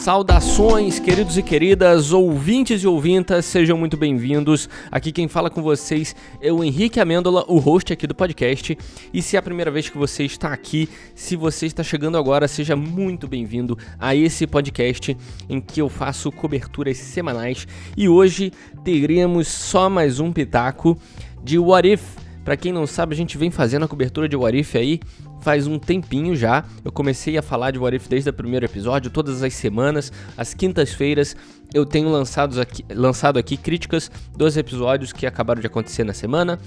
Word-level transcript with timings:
Saudações, 0.00 0.98
queridos 0.98 1.36
e 1.36 1.42
queridas, 1.42 2.10
ouvintes 2.10 2.82
e 2.82 2.86
ouvintas, 2.86 3.44
sejam 3.44 3.76
muito 3.76 3.98
bem-vindos. 3.98 4.66
Aqui 4.90 5.12
quem 5.12 5.28
fala 5.28 5.50
com 5.50 5.62
vocês 5.62 6.16
é 6.40 6.50
o 6.50 6.64
Henrique 6.64 6.98
Amêndola, 6.98 7.44
o 7.46 7.58
host 7.58 7.92
aqui 7.92 8.06
do 8.06 8.14
podcast. 8.14 8.78
E 9.12 9.20
se 9.20 9.36
é 9.36 9.38
a 9.38 9.42
primeira 9.42 9.70
vez 9.70 9.90
que 9.90 9.98
você 9.98 10.24
está 10.24 10.54
aqui, 10.54 10.88
se 11.14 11.36
você 11.36 11.66
está 11.66 11.82
chegando 11.82 12.16
agora, 12.16 12.48
seja 12.48 12.74
muito 12.74 13.28
bem-vindo 13.28 13.76
a 13.98 14.16
esse 14.16 14.46
podcast 14.46 15.14
em 15.50 15.60
que 15.60 15.82
eu 15.82 15.90
faço 15.90 16.32
coberturas 16.32 16.96
semanais. 16.96 17.68
E 17.94 18.08
hoje 18.08 18.52
teremos 18.82 19.48
só 19.48 19.90
mais 19.90 20.18
um 20.18 20.32
pitaco 20.32 20.96
de 21.44 21.58
What 21.58 21.92
If. 21.92 22.19
Para 22.44 22.56
quem 22.56 22.72
não 22.72 22.86
sabe, 22.86 23.14
a 23.14 23.16
gente 23.16 23.36
vem 23.36 23.50
fazendo 23.50 23.84
a 23.84 23.88
cobertura 23.88 24.28
de 24.28 24.36
What 24.36 24.58
If 24.58 24.74
aí 24.76 25.00
faz 25.40 25.66
um 25.66 25.78
tempinho 25.78 26.34
já. 26.34 26.64
Eu 26.84 26.92
comecei 26.92 27.36
a 27.36 27.42
falar 27.42 27.70
de 27.70 27.78
What 27.78 27.96
If 27.96 28.08
desde 28.08 28.30
o 28.30 28.32
primeiro 28.32 28.64
episódio, 28.64 29.10
todas 29.10 29.42
as 29.42 29.54
semanas, 29.54 30.12
às 30.36 30.54
quintas-feiras, 30.54 31.36
eu 31.72 31.84
tenho 31.84 32.08
lançado 32.08 32.60
aqui, 32.60 32.84
lançado 32.90 33.38
aqui 33.38 33.56
críticas 33.56 34.10
dos 34.36 34.56
episódios 34.56 35.12
que 35.12 35.26
acabaram 35.26 35.60
de 35.60 35.66
acontecer 35.66 36.04
na 36.04 36.12
semana. 36.12 36.58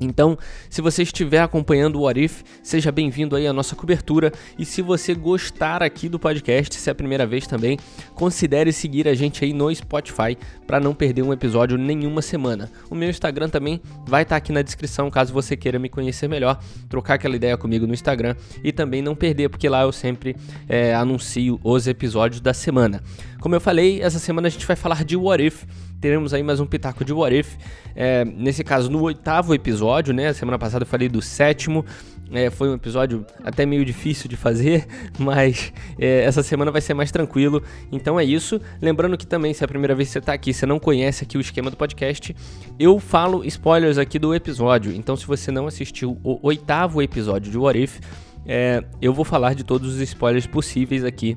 Então, 0.00 0.38
se 0.70 0.80
você 0.80 1.02
estiver 1.02 1.40
acompanhando 1.40 1.96
o 1.96 2.02
What 2.02 2.18
If, 2.18 2.42
seja 2.62 2.90
bem-vindo 2.90 3.36
aí 3.36 3.46
à 3.46 3.52
nossa 3.52 3.76
cobertura. 3.76 4.32
E 4.58 4.64
se 4.64 4.80
você 4.80 5.14
gostar 5.14 5.82
aqui 5.82 6.08
do 6.08 6.18
podcast, 6.18 6.74
se 6.74 6.88
é 6.88 6.92
a 6.92 6.94
primeira 6.94 7.26
vez 7.26 7.46
também, 7.46 7.78
considere 8.14 8.72
seguir 8.72 9.06
a 9.06 9.14
gente 9.14 9.44
aí 9.44 9.52
no 9.52 9.72
Spotify 9.74 10.36
para 10.66 10.80
não 10.80 10.94
perder 10.94 11.22
um 11.22 11.32
episódio 11.32 11.76
nenhuma 11.76 12.22
semana. 12.22 12.70
O 12.88 12.94
meu 12.94 13.10
Instagram 13.10 13.48
também 13.48 13.80
vai 14.06 14.22
estar 14.22 14.34
tá 14.34 14.38
aqui 14.38 14.52
na 14.52 14.62
descrição 14.62 15.10
caso 15.10 15.32
você 15.32 15.56
queira 15.56 15.78
me 15.78 15.88
conhecer 15.88 16.28
melhor, 16.28 16.58
trocar 16.88 17.14
aquela 17.14 17.36
ideia 17.36 17.56
comigo 17.56 17.86
no 17.86 17.92
Instagram 17.92 18.34
e 18.64 18.72
também 18.72 19.02
não 19.02 19.14
perder, 19.14 19.50
porque 19.50 19.68
lá 19.68 19.82
eu 19.82 19.92
sempre 19.92 20.34
é, 20.68 20.94
anuncio 20.94 21.60
os 21.62 21.86
episódios 21.86 22.40
da 22.40 22.54
semana. 22.54 23.02
Como 23.40 23.54
eu 23.54 23.60
falei, 23.60 24.02
essa 24.02 24.18
semana 24.18 24.48
a 24.48 24.50
gente 24.50 24.66
vai 24.66 24.76
falar 24.76 25.04
de 25.04 25.16
What 25.16 25.44
If 25.44 25.64
teremos 26.00 26.32
aí 26.32 26.42
mais 26.42 26.58
um 26.58 26.66
pitaco 26.66 27.04
de 27.04 27.12
What 27.12 27.36
If. 27.36 27.56
É, 27.94 28.24
nesse 28.24 28.64
caso, 28.64 28.90
no 28.90 29.02
oitavo 29.02 29.54
episódio, 29.54 30.14
né? 30.14 30.32
Semana 30.32 30.58
passada 30.58 30.82
eu 30.82 30.86
falei 30.86 31.08
do 31.08 31.20
sétimo. 31.20 31.84
É, 32.32 32.48
foi 32.48 32.70
um 32.70 32.74
episódio 32.74 33.26
até 33.44 33.66
meio 33.66 33.84
difícil 33.84 34.28
de 34.28 34.36
fazer, 34.36 34.86
mas 35.18 35.72
é, 35.98 36.22
essa 36.22 36.42
semana 36.42 36.70
vai 36.70 36.80
ser 36.80 36.94
mais 36.94 37.10
tranquilo. 37.10 37.62
Então 37.92 38.18
é 38.18 38.24
isso. 38.24 38.60
Lembrando 38.80 39.18
que 39.18 39.26
também, 39.26 39.52
se 39.52 39.62
é 39.62 39.66
a 39.66 39.68
primeira 39.68 39.94
vez 39.94 40.08
que 40.08 40.12
você 40.14 40.18
está 40.20 40.32
aqui, 40.32 40.54
você 40.54 40.64
não 40.64 40.78
conhece 40.78 41.24
aqui 41.24 41.36
o 41.36 41.40
esquema 41.40 41.70
do 41.70 41.76
podcast, 41.76 42.34
eu 42.78 42.98
falo 42.98 43.44
spoilers 43.44 43.98
aqui 43.98 44.18
do 44.18 44.34
episódio. 44.34 44.92
Então, 44.92 45.16
se 45.16 45.26
você 45.26 45.50
não 45.50 45.66
assistiu 45.66 46.18
o 46.24 46.38
oitavo 46.42 47.02
episódio 47.02 47.50
de 47.50 47.58
What 47.58 47.82
If, 47.82 48.00
é, 48.46 48.82
eu 49.02 49.12
vou 49.12 49.24
falar 49.24 49.54
de 49.54 49.64
todos 49.64 49.94
os 49.94 50.00
spoilers 50.00 50.46
possíveis 50.46 51.04
aqui 51.04 51.34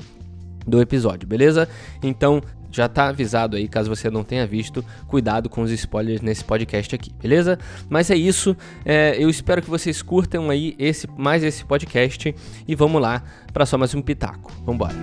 do 0.66 0.82
episódio, 0.82 1.28
beleza? 1.28 1.68
Então, 2.02 2.42
já 2.72 2.90
tá 2.90 3.10
avisado 3.10 3.56
aí, 3.56 3.68
caso 3.68 3.88
você 3.88 4.10
não 4.10 4.24
tenha 4.24 4.48
visto, 4.48 4.84
cuidado 5.08 5.48
com 5.48 5.62
os 5.62 5.72
spoilers 5.72 6.22
nesse 6.22 6.44
podcast 6.44 6.96
aqui, 6.96 7.14
beleza? 7.22 7.60
Mas 7.88 8.10
é 8.10 8.16
isso, 8.16 8.58
é, 8.84 9.16
eu 9.20 9.30
espero 9.30 9.62
que 9.62 9.70
vocês 9.70 10.02
curtam 10.02 10.50
aí 10.50 10.76
esse, 10.80 11.08
mais 11.16 11.44
esse 11.44 11.64
podcast 11.64 12.36
e 12.68 12.76
vamos 12.76 13.02
lá 13.02 13.24
para 13.54 13.66
só 13.66 13.78
mais 13.78 13.94
um 13.94 14.02
pitaco. 14.02 14.52
Vambora! 14.66 14.96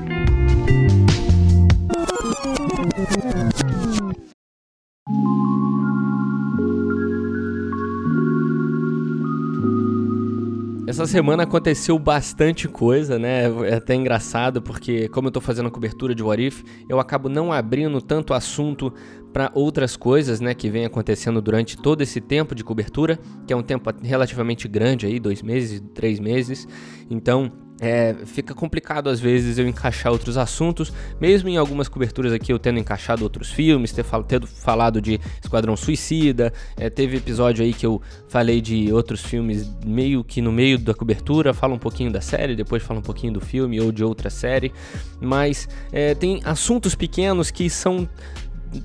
Essa 10.90 11.06
semana 11.06 11.44
aconteceu 11.44 11.96
bastante 12.00 12.66
coisa, 12.66 13.16
né? 13.16 13.44
É 13.68 13.76
até 13.76 13.94
engraçado 13.94 14.60
porque, 14.60 15.08
como 15.08 15.28
eu 15.28 15.30
tô 15.30 15.40
fazendo 15.40 15.68
a 15.68 15.70
cobertura 15.70 16.16
de 16.16 16.20
What 16.20 16.44
If, 16.44 16.64
eu 16.88 16.98
acabo 16.98 17.28
não 17.28 17.52
abrindo 17.52 18.02
tanto 18.02 18.34
assunto 18.34 18.92
para 19.32 19.52
outras 19.54 19.96
coisas, 19.96 20.40
né, 20.40 20.52
que 20.52 20.68
vem 20.68 20.84
acontecendo 20.84 21.40
durante 21.40 21.76
todo 21.76 22.02
esse 22.02 22.20
tempo 22.20 22.56
de 22.56 22.64
cobertura, 22.64 23.20
que 23.46 23.52
é 23.52 23.56
um 23.56 23.62
tempo 23.62 23.88
relativamente 24.02 24.66
grande 24.66 25.06
aí, 25.06 25.20
dois 25.20 25.42
meses, 25.42 25.80
três 25.94 26.18
meses. 26.18 26.66
Então, 27.08 27.52
é, 27.80 28.14
fica 28.26 28.54
complicado 28.54 29.08
às 29.08 29.18
vezes 29.18 29.58
eu 29.58 29.66
encaixar 29.66 30.12
outros 30.12 30.36
assuntos, 30.36 30.92
mesmo 31.18 31.48
em 31.48 31.56
algumas 31.56 31.88
coberturas 31.88 32.32
aqui 32.32 32.52
eu 32.52 32.58
tendo 32.58 32.78
encaixado 32.78 33.22
outros 33.22 33.50
filmes, 33.50 33.90
ter, 33.90 34.02
fal 34.02 34.22
tendo 34.22 34.46
falado 34.46 35.00
de 35.00 35.18
Esquadrão 35.42 35.76
Suicida, 35.76 36.52
é, 36.76 36.90
teve 36.90 37.16
episódio 37.16 37.64
aí 37.64 37.72
que 37.72 37.86
eu 37.86 38.02
falei 38.28 38.60
de 38.60 38.92
outros 38.92 39.22
filmes 39.22 39.70
meio 39.84 40.22
que 40.22 40.42
no 40.42 40.52
meio 40.52 40.78
da 40.78 40.92
cobertura, 40.92 41.54
fala 41.54 41.74
um 41.74 41.78
pouquinho 41.78 42.12
da 42.12 42.20
série, 42.20 42.54
depois 42.54 42.82
fala 42.82 43.00
um 43.00 43.02
pouquinho 43.02 43.32
do 43.32 43.40
filme 43.40 43.80
ou 43.80 43.90
de 43.90 44.04
outra 44.04 44.28
série, 44.28 44.72
mas 45.20 45.66
é, 45.90 46.14
tem 46.14 46.40
assuntos 46.44 46.94
pequenos 46.94 47.50
que 47.50 47.70
são 47.70 48.06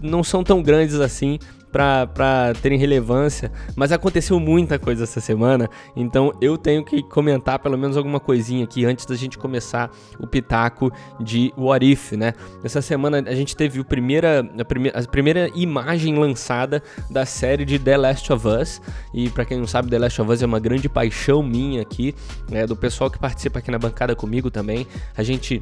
não 0.02 0.24
são 0.24 0.44
tão 0.44 0.64
grandes 0.64 0.96
assim 0.96 1.38
para 1.76 2.54
terem 2.62 2.80
relevância, 2.80 3.52
mas 3.76 3.92
aconteceu 3.92 4.40
muita 4.40 4.80
coisa 4.80 5.04
essa 5.04 5.20
semana, 5.20 5.70
então 5.94 6.32
eu 6.40 6.58
tenho 6.58 6.86
que 6.86 7.04
comentar 7.04 7.60
pelo 7.60 7.78
menos 7.78 7.98
alguma 7.98 8.18
coisinha 8.18 8.64
aqui 8.64 8.86
antes 8.86 9.06
da 9.06 9.14
gente 9.14 9.38
começar 9.38 9.92
o 10.18 10.26
pitaco 10.26 10.90
de 11.20 11.54
What 11.58 11.86
If, 11.86 12.14
né? 12.14 12.34
Essa 12.64 12.82
semana 12.82 13.22
a 13.28 13.36
gente 13.36 13.58
teve 13.58 13.82
o 13.82 13.84
primeira, 13.84 14.50
a, 14.58 14.64
primeira, 14.64 14.98
a 14.98 15.04
primeira 15.04 15.52
imagem 15.54 16.18
lançada 16.18 16.82
da 17.12 17.26
série 17.26 17.66
de 17.66 17.78
The 17.78 17.98
Last 17.98 18.32
of 18.32 18.48
Us, 18.48 18.82
e 19.14 19.30
para 19.30 19.44
quem 19.44 19.58
não 19.58 19.68
sabe, 19.68 19.90
The 19.90 20.00
Last 20.00 20.22
of 20.22 20.32
Us 20.32 20.42
é 20.42 20.46
uma 20.46 20.62
grande 20.62 20.88
paixão 20.88 21.44
minha 21.44 21.82
aqui, 21.82 22.16
né, 22.50 22.66
do 22.66 22.78
pessoal 22.78 23.12
que 23.12 23.20
participa 23.20 23.60
aqui 23.60 23.70
na 23.70 23.78
bancada 23.78 24.16
comigo 24.16 24.50
também. 24.50 24.88
A 25.18 25.24
gente 25.24 25.62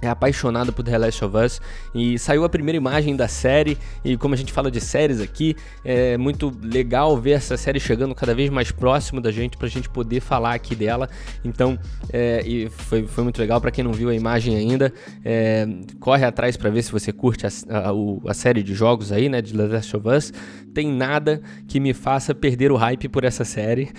é 0.00 0.08
apaixonado 0.08 0.72
por 0.72 0.84
The 0.84 0.98
Last 0.98 1.24
of 1.24 1.36
Us 1.36 1.60
e 1.94 2.18
saiu 2.18 2.44
a 2.44 2.48
primeira 2.48 2.76
imagem 2.76 3.16
da 3.16 3.28
série 3.28 3.78
e 4.04 4.16
como 4.16 4.34
a 4.34 4.36
gente 4.36 4.52
fala 4.52 4.70
de 4.70 4.80
séries 4.80 5.20
aqui, 5.20 5.56
é 5.84 6.16
muito 6.16 6.52
legal 6.62 7.16
ver 7.16 7.32
essa 7.32 7.56
série 7.56 7.80
chegando 7.80 8.14
cada 8.14 8.34
vez 8.34 8.50
mais 8.50 8.70
próximo 8.70 9.20
da 9.20 9.30
gente 9.30 9.56
pra 9.56 9.68
gente 9.68 9.88
poder 9.88 10.20
falar 10.20 10.54
aqui 10.54 10.74
dela. 10.74 11.08
Então, 11.44 11.78
é, 12.12 12.42
e 12.46 12.68
foi, 12.68 13.06
foi 13.06 13.24
muito 13.24 13.38
legal 13.38 13.60
para 13.60 13.70
quem 13.70 13.84
não 13.84 13.92
viu 13.92 14.08
a 14.08 14.14
imagem 14.14 14.56
ainda, 14.56 14.92
é, 15.24 15.66
corre 16.00 16.24
atrás 16.24 16.56
para 16.56 16.70
ver 16.70 16.82
se 16.82 16.92
você 16.92 17.12
curte 17.12 17.46
a, 17.46 17.50
a, 17.70 18.30
a, 18.30 18.34
série 18.34 18.62
de 18.62 18.74
jogos 18.74 19.12
aí, 19.12 19.28
né, 19.28 19.40
de 19.40 19.52
The 19.52 19.66
Last 19.66 19.96
of 19.96 20.08
Us. 20.08 20.32
Tem 20.72 20.90
nada 20.90 21.40
que 21.68 21.78
me 21.78 21.94
faça 21.94 22.34
perder 22.34 22.72
o 22.72 22.76
hype 22.76 23.08
por 23.08 23.24
essa 23.24 23.44
série. 23.44 23.90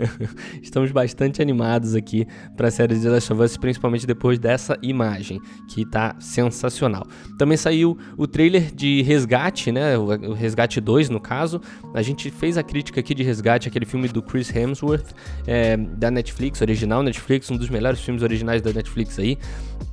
Estamos 0.62 0.90
bastante 0.90 1.42
animados 1.42 1.94
aqui 1.94 2.26
para 2.56 2.68
a 2.68 2.70
série 2.70 2.94
de 2.94 3.02
The 3.02 3.10
Last 3.10 3.32
of 3.32 3.42
Us, 3.42 3.56
principalmente 3.56 4.06
depois 4.06 4.38
dessa 4.38 4.78
imagem 4.82 5.23
que 5.68 5.84
tá 5.84 6.16
sensacional. 6.18 7.06
Também 7.38 7.56
saiu 7.56 7.98
o 8.16 8.26
trailer 8.26 8.74
de 8.74 9.02
Resgate, 9.02 9.72
né? 9.72 9.96
O, 9.96 10.32
Resgate 10.32 10.80
2, 10.80 11.10
no 11.10 11.20
caso. 11.20 11.60
A 11.92 12.02
gente 12.02 12.30
fez 12.30 12.56
a 12.58 12.62
crítica 12.62 13.00
aqui 13.00 13.14
de 13.14 13.22
Resgate, 13.22 13.68
aquele 13.68 13.86
filme 13.86 14.08
do 14.08 14.22
Chris 14.22 14.54
Hemsworth, 14.54 15.14
é, 15.46 15.76
da 15.76 16.10
Netflix, 16.10 16.60
original 16.60 17.02
Netflix, 17.02 17.50
um 17.50 17.56
dos 17.56 17.68
melhores 17.68 18.00
filmes 18.00 18.22
originais 18.22 18.62
da 18.62 18.72
Netflix 18.72 19.18
aí. 19.18 19.38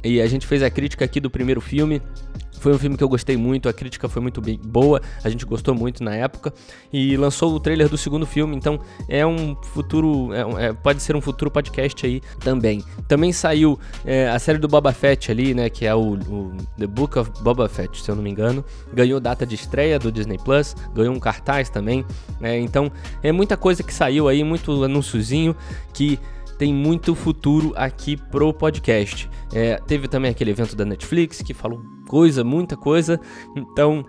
E 0.03 0.19
a 0.22 0.28
gente 0.28 0.47
fez 0.47 0.64
a 0.64 0.69
crítica 0.69 1.06
aqui 1.06 1.19
do 1.19 1.30
primeiro 1.30 1.62
filme. 1.62 2.02
Foi 2.61 2.72
um 2.72 2.77
filme 2.77 2.95
que 2.95 3.03
eu 3.03 3.09
gostei 3.09 3.35
muito, 3.35 3.67
a 3.67 3.73
crítica 3.73 4.07
foi 4.07 4.22
muito 4.22 4.39
boa, 4.63 5.01
a 5.23 5.29
gente 5.29 5.45
gostou 5.47 5.73
muito 5.73 6.03
na 6.03 6.16
época. 6.16 6.53
E 6.94 7.17
lançou 7.17 7.51
o 7.53 7.59
trailer 7.59 7.89
do 7.89 7.97
segundo 7.97 8.23
filme, 8.23 8.55
então 8.55 8.79
é 9.09 9.25
um 9.25 9.55
futuro. 9.73 10.31
É, 10.31 10.67
é, 10.67 10.73
pode 10.73 11.01
ser 11.01 11.16
um 11.16 11.21
futuro 11.21 11.50
podcast 11.50 12.05
aí 12.05 12.21
também. 12.39 12.83
Também 13.07 13.33
saiu 13.33 13.79
é, 14.05 14.29
a 14.29 14.38
série 14.38 14.59
do 14.59 14.67
Boba 14.67 14.94
Fett 14.94 15.31
ali, 15.31 15.55
né? 15.55 15.71
Que 15.71 15.88
é 15.88 15.95
o, 15.95 16.13
o, 16.13 16.53
The 16.77 16.85
Book 16.85 17.17
of 17.17 17.31
Boba 17.41 17.67
Fett, 17.67 18.00
se 18.00 18.11
eu 18.11 18.16
não 18.16 18.21
me 18.21 18.29
engano. 18.29 18.63
Ganhou 18.94 19.19
data 19.19 19.44
de 19.44 19.55
estreia 19.55 19.97
do 19.97 20.11
Disney 20.11 20.38
Plus, 20.38 20.75
ganhou 20.94 21.16
um 21.16 21.19
cartaz 21.19 21.67
também. 21.67 22.05
Né, 22.39 22.59
então 22.59 22.91
é 23.23 23.31
muita 23.31 23.57
coisa 23.57 23.81
que 23.81 23.94
saiu 23.94 24.27
aí, 24.27 24.44
muito 24.44 24.83
anúnciozinho 24.83 25.55
que 25.94 26.19
tem 26.62 26.72
muito 26.72 27.16
futuro 27.16 27.74
aqui 27.75 28.16
pro 28.16 28.54
podcast. 28.54 29.28
É, 29.52 29.78
teve 29.88 30.08
também 30.08 30.30
aquele 30.30 30.52
evento 30.52 30.75
da 30.75 30.86
Netflix 30.86 31.42
que 31.42 31.56
falou 31.56 31.81
coisa, 32.08 32.44
muita 32.44 32.78
coisa. 32.78 33.19
Então, 33.58 34.06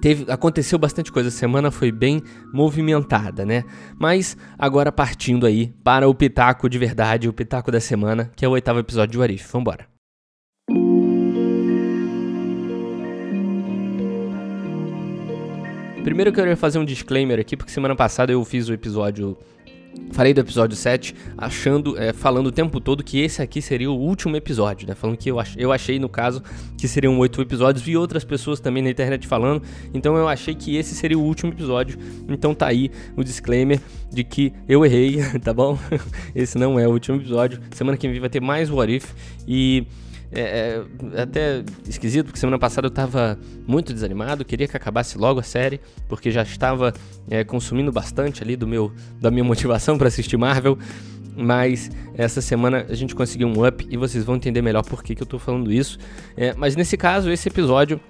Teve, 0.00 0.30
aconteceu 0.32 0.78
bastante 0.78 1.10
coisa, 1.12 1.28
a 1.28 1.32
semana 1.32 1.70
foi 1.70 1.92
bem 1.92 2.22
movimentada, 2.54 3.44
né? 3.44 3.64
Mas 3.98 4.34
agora 4.56 4.90
partindo 4.90 5.44
aí 5.44 5.74
para 5.84 6.08
o 6.08 6.14
pitaco 6.14 6.70
de 6.70 6.78
verdade, 6.78 7.28
o 7.28 7.32
pitaco 7.32 7.72
da 7.72 7.80
semana, 7.80 8.30
que 8.36 8.44
é 8.44 8.48
o 8.48 8.52
oitavo 8.52 8.78
episódio 8.78 9.10
de 9.10 9.18
Warif. 9.18 9.52
Vambora. 9.52 9.86
Primeiro 16.04 16.30
eu 16.30 16.34
queria 16.34 16.56
fazer 16.56 16.78
um 16.78 16.84
disclaimer 16.84 17.38
aqui, 17.38 17.56
porque 17.56 17.72
semana 17.72 17.94
passada 17.94 18.32
eu 18.32 18.42
fiz 18.44 18.68
o 18.68 18.72
episódio 18.72 19.36
Falei 20.12 20.34
do 20.34 20.40
episódio 20.40 20.76
7, 20.76 21.14
achando, 21.38 21.96
é, 21.96 22.12
falando 22.12 22.48
o 22.48 22.52
tempo 22.52 22.80
todo 22.80 23.02
que 23.02 23.20
esse 23.20 23.40
aqui 23.40 23.62
seria 23.62 23.90
o 23.90 23.94
último 23.94 24.36
episódio, 24.36 24.86
né? 24.86 24.94
Falando 24.94 25.16
que 25.16 25.30
eu, 25.30 25.38
ach, 25.38 25.54
eu 25.56 25.72
achei, 25.72 25.98
no 25.98 26.08
caso, 26.08 26.42
que 26.76 26.88
seriam 26.88 27.16
oito 27.18 27.40
episódios. 27.40 27.82
Vi 27.82 27.96
outras 27.96 28.24
pessoas 28.24 28.60
também 28.60 28.82
na 28.82 28.90
internet 28.90 29.26
falando, 29.26 29.62
então 29.94 30.16
eu 30.16 30.28
achei 30.28 30.54
que 30.54 30.76
esse 30.76 30.94
seria 30.94 31.18
o 31.18 31.22
último 31.22 31.52
episódio. 31.52 31.98
Então 32.28 32.54
tá 32.54 32.66
aí 32.66 32.90
o 33.16 33.22
disclaimer 33.22 33.80
de 34.12 34.24
que 34.24 34.52
eu 34.68 34.84
errei, 34.84 35.18
tá 35.42 35.54
bom? 35.54 35.78
esse 36.34 36.58
não 36.58 36.78
é 36.78 36.86
o 36.86 36.90
último 36.90 37.16
episódio. 37.16 37.60
Semana 37.70 37.96
que 37.96 38.08
vem 38.08 38.20
vai 38.20 38.30
ter 38.30 38.40
mais 38.40 38.68
What 38.68 38.92
If 38.92 39.12
e 39.46 39.86
é, 40.32 40.84
é, 41.14 41.22
até 41.22 41.64
esquisito, 41.88 42.26
porque 42.26 42.38
semana 42.38 42.58
passada 42.58 42.86
eu 42.86 42.90
tava 42.90 43.38
muito 43.66 43.92
desanimado, 43.92 44.44
queria 44.44 44.68
que 44.68 44.76
acabasse 44.76 45.18
logo 45.18 45.40
a 45.40 45.42
série, 45.42 45.80
porque 46.08 46.30
já 46.30 46.42
estava 46.42 46.92
é, 47.28 47.42
consumindo 47.42 47.90
bastante 47.90 48.42
ali 48.42 48.56
do 48.56 48.66
meu, 48.66 48.92
da 49.20 49.30
minha 49.30 49.44
motivação 49.44 49.98
para 49.98 50.08
assistir 50.08 50.36
Marvel. 50.36 50.78
Mas 51.36 51.90
essa 52.14 52.40
semana 52.40 52.84
a 52.88 52.94
gente 52.94 53.14
conseguiu 53.14 53.48
um 53.48 53.66
up 53.66 53.86
e 53.88 53.96
vocês 53.96 54.24
vão 54.24 54.36
entender 54.36 54.60
melhor 54.60 54.82
por 54.82 55.02
que, 55.02 55.14
que 55.14 55.22
eu 55.22 55.26
tô 55.26 55.38
falando 55.38 55.72
isso. 55.72 55.98
É, 56.36 56.52
mas 56.54 56.76
nesse 56.76 56.96
caso, 56.96 57.30
esse 57.30 57.48
episódio 57.48 58.00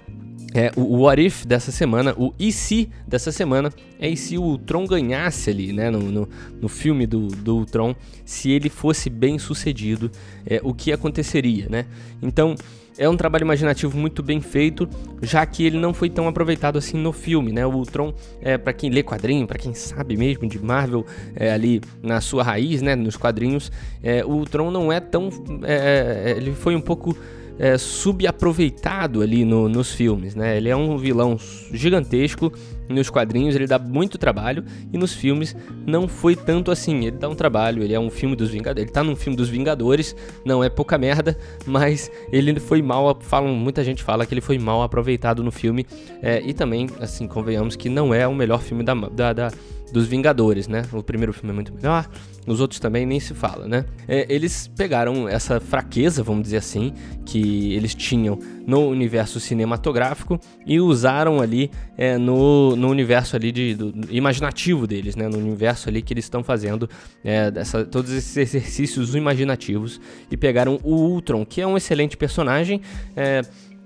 é, 0.53 0.71
o, 0.75 1.03
What 1.03 1.21
If 1.21 1.45
dessa 1.45 1.71
semana, 1.71 2.13
o 2.17 2.33
E 2.37 2.51
se 2.51 2.89
dessa 3.07 3.31
semana, 3.31 3.71
é 3.99 4.09
e 4.09 4.17
se 4.17 4.37
o 4.37 4.57
Tron 4.57 4.85
ganhasse 4.85 5.49
ali, 5.49 5.71
né, 5.71 5.89
no, 5.89 5.99
no, 5.99 6.29
no 6.61 6.67
filme 6.67 7.05
do, 7.05 7.27
do 7.27 7.65
Tron, 7.65 7.95
se 8.25 8.51
ele 8.51 8.69
fosse 8.69 9.09
bem 9.09 9.39
sucedido, 9.39 10.11
é, 10.45 10.59
o 10.63 10.73
que 10.73 10.91
aconteceria, 10.91 11.67
né? 11.69 11.85
Então, 12.21 12.55
é 12.97 13.07
um 13.07 13.15
trabalho 13.15 13.43
imaginativo 13.43 13.97
muito 13.97 14.21
bem 14.21 14.41
feito, 14.41 14.87
já 15.21 15.45
que 15.45 15.65
ele 15.65 15.79
não 15.79 15.93
foi 15.93 16.09
tão 16.09 16.27
aproveitado 16.27 16.77
assim 16.77 16.97
no 16.97 17.13
filme, 17.13 17.51
né? 17.51 17.65
O 17.65 17.83
Tron, 17.83 18.13
é, 18.41 18.57
para 18.57 18.73
quem 18.73 18.89
lê 18.89 19.01
quadrinho, 19.01 19.47
para 19.47 19.57
quem 19.57 19.73
sabe 19.73 20.17
mesmo 20.17 20.47
de 20.47 20.59
Marvel, 20.59 21.05
é, 21.35 21.53
ali 21.53 21.81
na 22.03 22.19
sua 22.19 22.43
raiz, 22.43 22.81
né, 22.81 22.95
nos 22.95 23.15
quadrinhos, 23.15 23.71
é, 24.03 24.23
o 24.25 24.43
Tron 24.45 24.69
não 24.69 24.91
é 24.91 24.99
tão, 24.99 25.29
é, 25.63 26.33
é, 26.33 26.37
ele 26.37 26.53
foi 26.53 26.75
um 26.75 26.81
pouco 26.81 27.17
é, 27.61 27.77
subaproveitado 27.77 29.21
ali 29.21 29.45
no, 29.45 29.69
nos 29.69 29.93
filmes, 29.93 30.33
né? 30.33 30.57
Ele 30.57 30.67
é 30.67 30.75
um 30.75 30.97
vilão 30.97 31.37
gigantesco 31.71 32.51
nos 32.89 33.07
quadrinhos, 33.07 33.55
ele 33.55 33.67
dá 33.67 33.77
muito 33.77 34.17
trabalho 34.17 34.65
e 34.91 34.97
nos 34.97 35.13
filmes 35.13 35.55
não 35.85 36.07
foi 36.07 36.35
tanto 36.35 36.71
assim. 36.71 37.05
Ele 37.05 37.17
dá 37.17 37.29
um 37.29 37.35
trabalho, 37.35 37.83
ele 37.83 37.93
é 37.93 37.99
um 37.99 38.09
filme 38.09 38.35
dos 38.35 38.49
Vingadores, 38.49 38.81
ele 38.81 38.91
tá 38.91 39.03
num 39.03 39.15
filme 39.15 39.37
dos 39.37 39.47
Vingadores, 39.47 40.15
não 40.43 40.63
é 40.63 40.69
pouca 40.69 40.97
merda, 40.97 41.37
mas 41.63 42.11
ele 42.31 42.59
foi 42.59 42.81
mal, 42.81 43.15
falam, 43.21 43.53
muita 43.53 43.83
gente 43.83 44.01
fala 44.01 44.25
que 44.25 44.33
ele 44.33 44.41
foi 44.41 44.57
mal 44.57 44.81
aproveitado 44.81 45.43
no 45.43 45.51
filme 45.51 45.85
é, 46.19 46.41
e 46.41 46.55
também, 46.55 46.89
assim, 46.99 47.27
convenhamos 47.27 47.75
que 47.75 47.89
não 47.89 48.11
é 48.11 48.27
o 48.27 48.33
melhor 48.33 48.59
filme 48.59 48.83
da, 48.83 48.95
da, 48.95 49.33
da 49.33 49.51
dos 49.91 50.07
Vingadores, 50.07 50.67
né? 50.67 50.83
O 50.91 51.03
primeiro 51.03 51.33
filme 51.33 51.51
é 51.51 51.53
muito 51.53 51.73
melhor, 51.73 52.09
os 52.47 52.59
outros 52.59 52.79
também 52.79 53.05
nem 53.05 53.19
se 53.19 53.33
fala, 53.33 53.67
né? 53.67 53.85
É, 54.07 54.25
eles 54.29 54.67
pegaram 54.75 55.27
essa 55.27 55.59
fraqueza, 55.59 56.23
vamos 56.23 56.43
dizer 56.43 56.57
assim, 56.57 56.93
que 57.25 57.73
eles 57.73 57.93
tinham 57.93 58.39
no 58.65 58.87
universo 58.87 59.39
cinematográfico 59.39 60.39
e 60.65 60.79
usaram 60.79 61.41
ali 61.41 61.69
é, 61.97 62.17
no, 62.17 62.75
no 62.75 62.89
universo 62.89 63.35
ali 63.35 63.51
de, 63.51 63.75
do, 63.75 63.93
imaginativo 64.09 64.87
deles, 64.87 65.15
né? 65.15 65.27
No 65.27 65.37
universo 65.37 65.89
ali 65.89 66.01
que 66.01 66.13
eles 66.13 66.25
estão 66.25 66.43
fazendo 66.43 66.89
é, 67.23 67.51
dessa, 67.51 67.85
todos 67.85 68.11
esses 68.11 68.35
exercícios 68.37 69.13
imaginativos 69.15 69.99
e 70.29 70.37
pegaram 70.37 70.79
o 70.83 70.95
Ultron, 70.95 71.45
que 71.45 71.61
é 71.61 71.67
um 71.67 71.77
excelente 71.77 72.17
personagem. 72.17 72.81
É, 73.15 73.41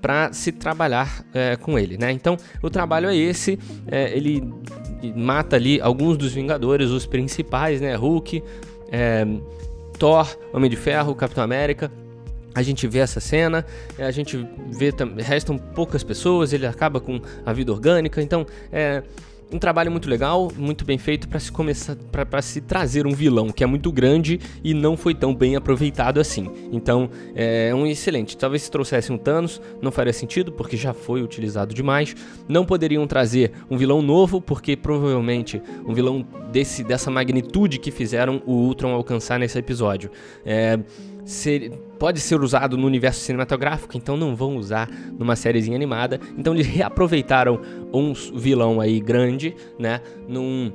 para 0.05 0.31
se 0.31 0.51
trabalhar 0.51 1.25
é, 1.33 1.55
com 1.55 1.79
ele, 1.79 1.97
né? 1.97 2.11
Então 2.11 2.37
o 2.61 2.69
trabalho 2.69 3.09
é 3.09 3.15
esse, 3.15 3.57
é, 3.87 4.15
ele 4.15 4.53
mata 5.15 5.55
ali 5.55 5.81
alguns 5.81 6.15
dos 6.15 6.31
Vingadores, 6.31 6.91
os 6.91 7.07
principais, 7.07 7.81
né? 7.81 7.95
Hulk, 7.95 8.43
é, 8.91 9.25
Thor, 9.97 10.37
Homem 10.53 10.69
de 10.69 10.75
Ferro, 10.75 11.15
Capitão 11.15 11.43
América. 11.43 11.91
A 12.53 12.61
gente 12.61 12.87
vê 12.87 12.99
essa 12.99 13.19
cena, 13.19 13.65
a 13.97 14.11
gente 14.11 14.47
vê, 14.69 14.93
restam 15.23 15.57
poucas 15.57 16.03
pessoas, 16.03 16.53
ele 16.53 16.67
acaba 16.67 16.99
com 16.99 17.19
a 17.43 17.51
vida 17.51 17.71
orgânica, 17.71 18.21
então 18.21 18.45
é 18.71 19.01
um 19.51 19.59
trabalho 19.59 19.91
muito 19.91 20.09
legal, 20.09 20.51
muito 20.57 20.83
bem 20.83 20.97
feito 20.97 21.27
para 21.27 21.39
se 21.39 21.51
começar 21.51 21.95
para 22.11 22.41
se 22.41 22.61
trazer 22.61 23.05
um 23.05 23.11
vilão 23.11 23.49
que 23.49 23.63
é 23.63 23.67
muito 23.67 23.91
grande 23.91 24.39
e 24.63 24.73
não 24.73 24.97
foi 24.97 25.13
tão 25.13 25.33
bem 25.33 25.55
aproveitado 25.55 26.19
assim. 26.19 26.49
Então 26.71 27.09
é 27.35 27.73
um 27.73 27.85
excelente. 27.85 28.37
Talvez 28.37 28.63
se 28.63 28.71
trouxesse 28.71 29.11
um 29.11 29.17
Thanos 29.17 29.61
não 29.81 29.91
faria 29.91 30.13
sentido 30.13 30.51
porque 30.51 30.75
já 30.75 30.93
foi 30.93 31.21
utilizado 31.21 31.73
demais. 31.73 32.15
Não 32.47 32.65
poderiam 32.65 33.05
trazer 33.07 33.51
um 33.69 33.77
vilão 33.77 34.01
novo 34.01 34.41
porque 34.41 34.75
provavelmente 34.75 35.61
um 35.85 35.93
vilão 35.93 36.25
desse 36.51 36.83
dessa 36.83 37.11
magnitude 37.11 37.79
que 37.79 37.91
fizeram 37.91 38.41
o 38.45 38.53
Ultron 38.53 38.91
alcançar 38.91 39.39
nesse 39.39 39.57
episódio. 39.57 40.09
É, 40.45 40.79
ser, 41.25 41.71
pode 41.99 42.19
ser 42.19 42.41
usado 42.41 42.77
no 42.77 42.85
universo 42.85 43.21
cinematográfico, 43.21 43.97
então 43.97 44.17
não 44.17 44.35
vão 44.35 44.57
usar 44.57 44.89
numa 45.17 45.35
sériezinha 45.35 45.75
animada. 45.75 46.19
Então 46.37 46.53
eles 46.53 46.67
reaproveitaram 46.67 47.59
um 47.93 48.13
vilão 48.13 48.79
aí 48.81 48.99
grande, 48.99 49.55
né, 49.79 50.01
num 50.27 50.71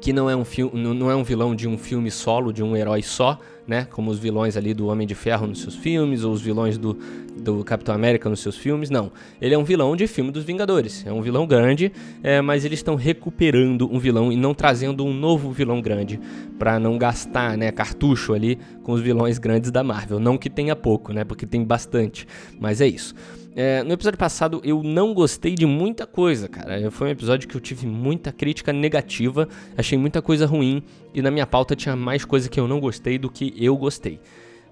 que 0.00 0.12
não 0.12 0.28
é 0.28 0.36
um 0.36 0.44
não 0.74 1.10
é 1.10 1.16
um 1.16 1.24
vilão 1.24 1.54
de 1.54 1.66
um 1.66 1.78
filme 1.78 2.10
solo, 2.10 2.52
de 2.52 2.62
um 2.62 2.76
herói 2.76 3.02
só, 3.02 3.38
né? 3.66 3.86
Como 3.90 4.10
os 4.10 4.18
vilões 4.18 4.56
ali 4.56 4.72
do 4.72 4.86
Homem 4.86 5.06
de 5.06 5.14
Ferro 5.14 5.46
nos 5.46 5.62
seus 5.62 5.74
filmes, 5.74 6.24
ou 6.24 6.32
os 6.32 6.40
vilões 6.40 6.78
do, 6.78 6.96
do 7.36 7.64
Capitão 7.64 7.94
América 7.94 8.28
nos 8.28 8.40
seus 8.40 8.56
filmes. 8.56 8.90
Não. 8.90 9.10
Ele 9.40 9.54
é 9.54 9.58
um 9.58 9.64
vilão 9.64 9.96
de 9.96 10.06
filme 10.06 10.30
dos 10.30 10.44
Vingadores. 10.44 11.04
É 11.06 11.12
um 11.12 11.22
vilão 11.22 11.46
grande, 11.46 11.92
é, 12.22 12.40
mas 12.40 12.64
eles 12.64 12.78
estão 12.78 12.94
recuperando 12.94 13.92
um 13.92 13.98
vilão 13.98 14.32
e 14.32 14.36
não 14.36 14.54
trazendo 14.54 15.04
um 15.04 15.12
novo 15.12 15.50
vilão 15.50 15.80
grande 15.80 16.20
para 16.58 16.78
não 16.78 16.96
gastar, 16.96 17.56
né, 17.56 17.70
cartucho 17.72 18.32
ali 18.32 18.58
com 18.82 18.92
os 18.92 19.00
vilões 19.00 19.38
grandes 19.38 19.70
da 19.70 19.82
Marvel. 19.82 20.18
Não 20.18 20.38
que 20.38 20.48
tenha 20.48 20.76
pouco, 20.76 21.12
né? 21.12 21.24
Porque 21.24 21.46
tem 21.46 21.64
bastante. 21.64 22.26
Mas 22.58 22.80
é 22.80 22.86
isso. 22.86 23.14
É, 23.58 23.82
no 23.82 23.94
episódio 23.94 24.18
passado 24.18 24.60
eu 24.62 24.82
não 24.82 25.14
gostei 25.14 25.54
de 25.54 25.64
muita 25.64 26.06
coisa, 26.06 26.46
cara. 26.46 26.90
Foi 26.90 27.08
um 27.08 27.10
episódio 27.10 27.48
que 27.48 27.56
eu 27.56 27.60
tive 27.60 27.86
muita 27.86 28.30
crítica 28.30 28.70
negativa, 28.70 29.48
achei 29.74 29.96
muita 29.96 30.20
coisa 30.20 30.44
ruim 30.44 30.82
e 31.14 31.22
na 31.22 31.30
minha 31.30 31.46
pauta 31.46 31.74
tinha 31.74 31.96
mais 31.96 32.22
coisa 32.22 32.50
que 32.50 32.60
eu 32.60 32.68
não 32.68 32.78
gostei 32.78 33.16
do 33.16 33.30
que 33.30 33.54
eu 33.56 33.74
gostei. 33.74 34.20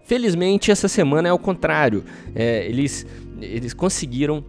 Felizmente 0.02 0.70
essa 0.70 0.86
semana 0.86 1.26
é 1.30 1.32
o 1.32 1.38
contrário. 1.38 2.04
É, 2.34 2.66
eles, 2.66 3.06
eles 3.40 3.72
conseguiram 3.72 4.44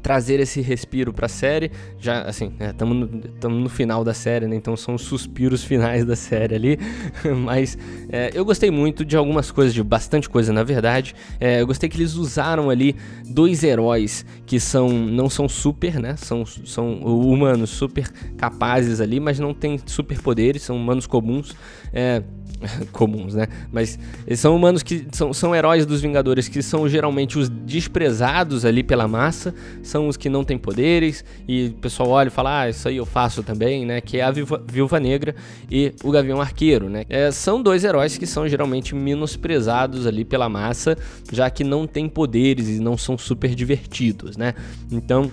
trazer 0.00 0.40
esse 0.40 0.60
respiro 0.60 1.12
para 1.12 1.26
a 1.26 1.28
série. 1.28 1.70
Já, 1.98 2.22
assim, 2.22 2.52
estamos 2.58 3.10
né, 3.10 3.20
no, 3.42 3.50
no, 3.50 3.68
final 3.68 4.02
da 4.02 4.14
série, 4.14 4.46
né? 4.46 4.56
Então 4.56 4.76
são 4.76 4.94
os 4.94 5.02
suspiros 5.02 5.62
finais 5.62 6.04
da 6.04 6.16
série 6.16 6.54
ali. 6.54 6.78
Mas 7.44 7.76
é, 8.08 8.30
eu 8.34 8.44
gostei 8.44 8.70
muito 8.70 9.04
de 9.04 9.16
algumas 9.16 9.50
coisas, 9.50 9.74
de 9.74 9.82
bastante 9.82 10.28
coisa, 10.28 10.52
na 10.52 10.62
verdade. 10.62 11.14
É, 11.38 11.60
eu 11.60 11.66
gostei 11.66 11.88
que 11.88 11.96
eles 11.96 12.14
usaram 12.14 12.70
ali 12.70 12.96
dois 13.28 13.62
heróis 13.62 14.24
que 14.46 14.58
são 14.58 14.88
não 14.88 15.28
são 15.28 15.48
super, 15.48 16.00
né? 16.00 16.16
São, 16.16 16.44
são 16.44 16.94
humanos 17.02 17.70
super 17.70 18.08
capazes 18.36 19.00
ali, 19.00 19.20
mas 19.20 19.38
não 19.38 19.54
têm 19.54 19.78
superpoderes, 19.86 20.62
são 20.62 20.76
humanos 20.76 21.06
comuns. 21.06 21.54
É, 21.92 22.22
comuns, 22.92 23.34
né? 23.34 23.46
Mas 23.72 23.98
eles 24.26 24.40
são 24.40 24.54
humanos 24.54 24.82
que 24.82 25.06
são, 25.12 25.32
são 25.32 25.54
heróis 25.54 25.86
dos 25.86 26.00
Vingadores, 26.00 26.48
que 26.48 26.62
são 26.62 26.88
geralmente 26.88 27.38
os 27.38 27.48
desprezados 27.48 28.64
ali 28.64 28.82
pela 28.82 29.08
massa, 29.08 29.54
são 29.82 30.08
os 30.08 30.16
que 30.16 30.28
não 30.28 30.44
têm 30.44 30.58
poderes, 30.58 31.24
e 31.48 31.66
o 31.66 31.72
pessoal 31.74 32.10
olha 32.10 32.28
e 32.28 32.30
fala, 32.30 32.62
ah, 32.62 32.68
isso 32.68 32.88
aí 32.88 32.96
eu 32.96 33.06
faço 33.06 33.42
também, 33.42 33.86
né? 33.86 34.00
Que 34.00 34.18
é 34.18 34.22
a 34.22 34.30
Viúva, 34.30 35.00
Negra 35.00 35.34
e 35.70 35.92
o 36.04 36.10
Gavião 36.10 36.40
Arqueiro, 36.40 36.88
né? 36.88 37.04
É, 37.08 37.30
são 37.30 37.62
dois 37.62 37.84
heróis 37.84 38.16
que 38.16 38.26
são 38.26 38.48
geralmente 38.48 38.94
menosprezados 38.94 40.06
ali 40.06 40.24
pela 40.24 40.48
massa, 40.48 40.96
já 41.32 41.48
que 41.50 41.64
não 41.64 41.86
têm 41.86 42.08
poderes 42.08 42.68
e 42.68 42.80
não 42.80 42.96
são 42.96 43.16
super 43.16 43.54
divertidos, 43.54 44.36
né? 44.36 44.54
Então 44.90 45.30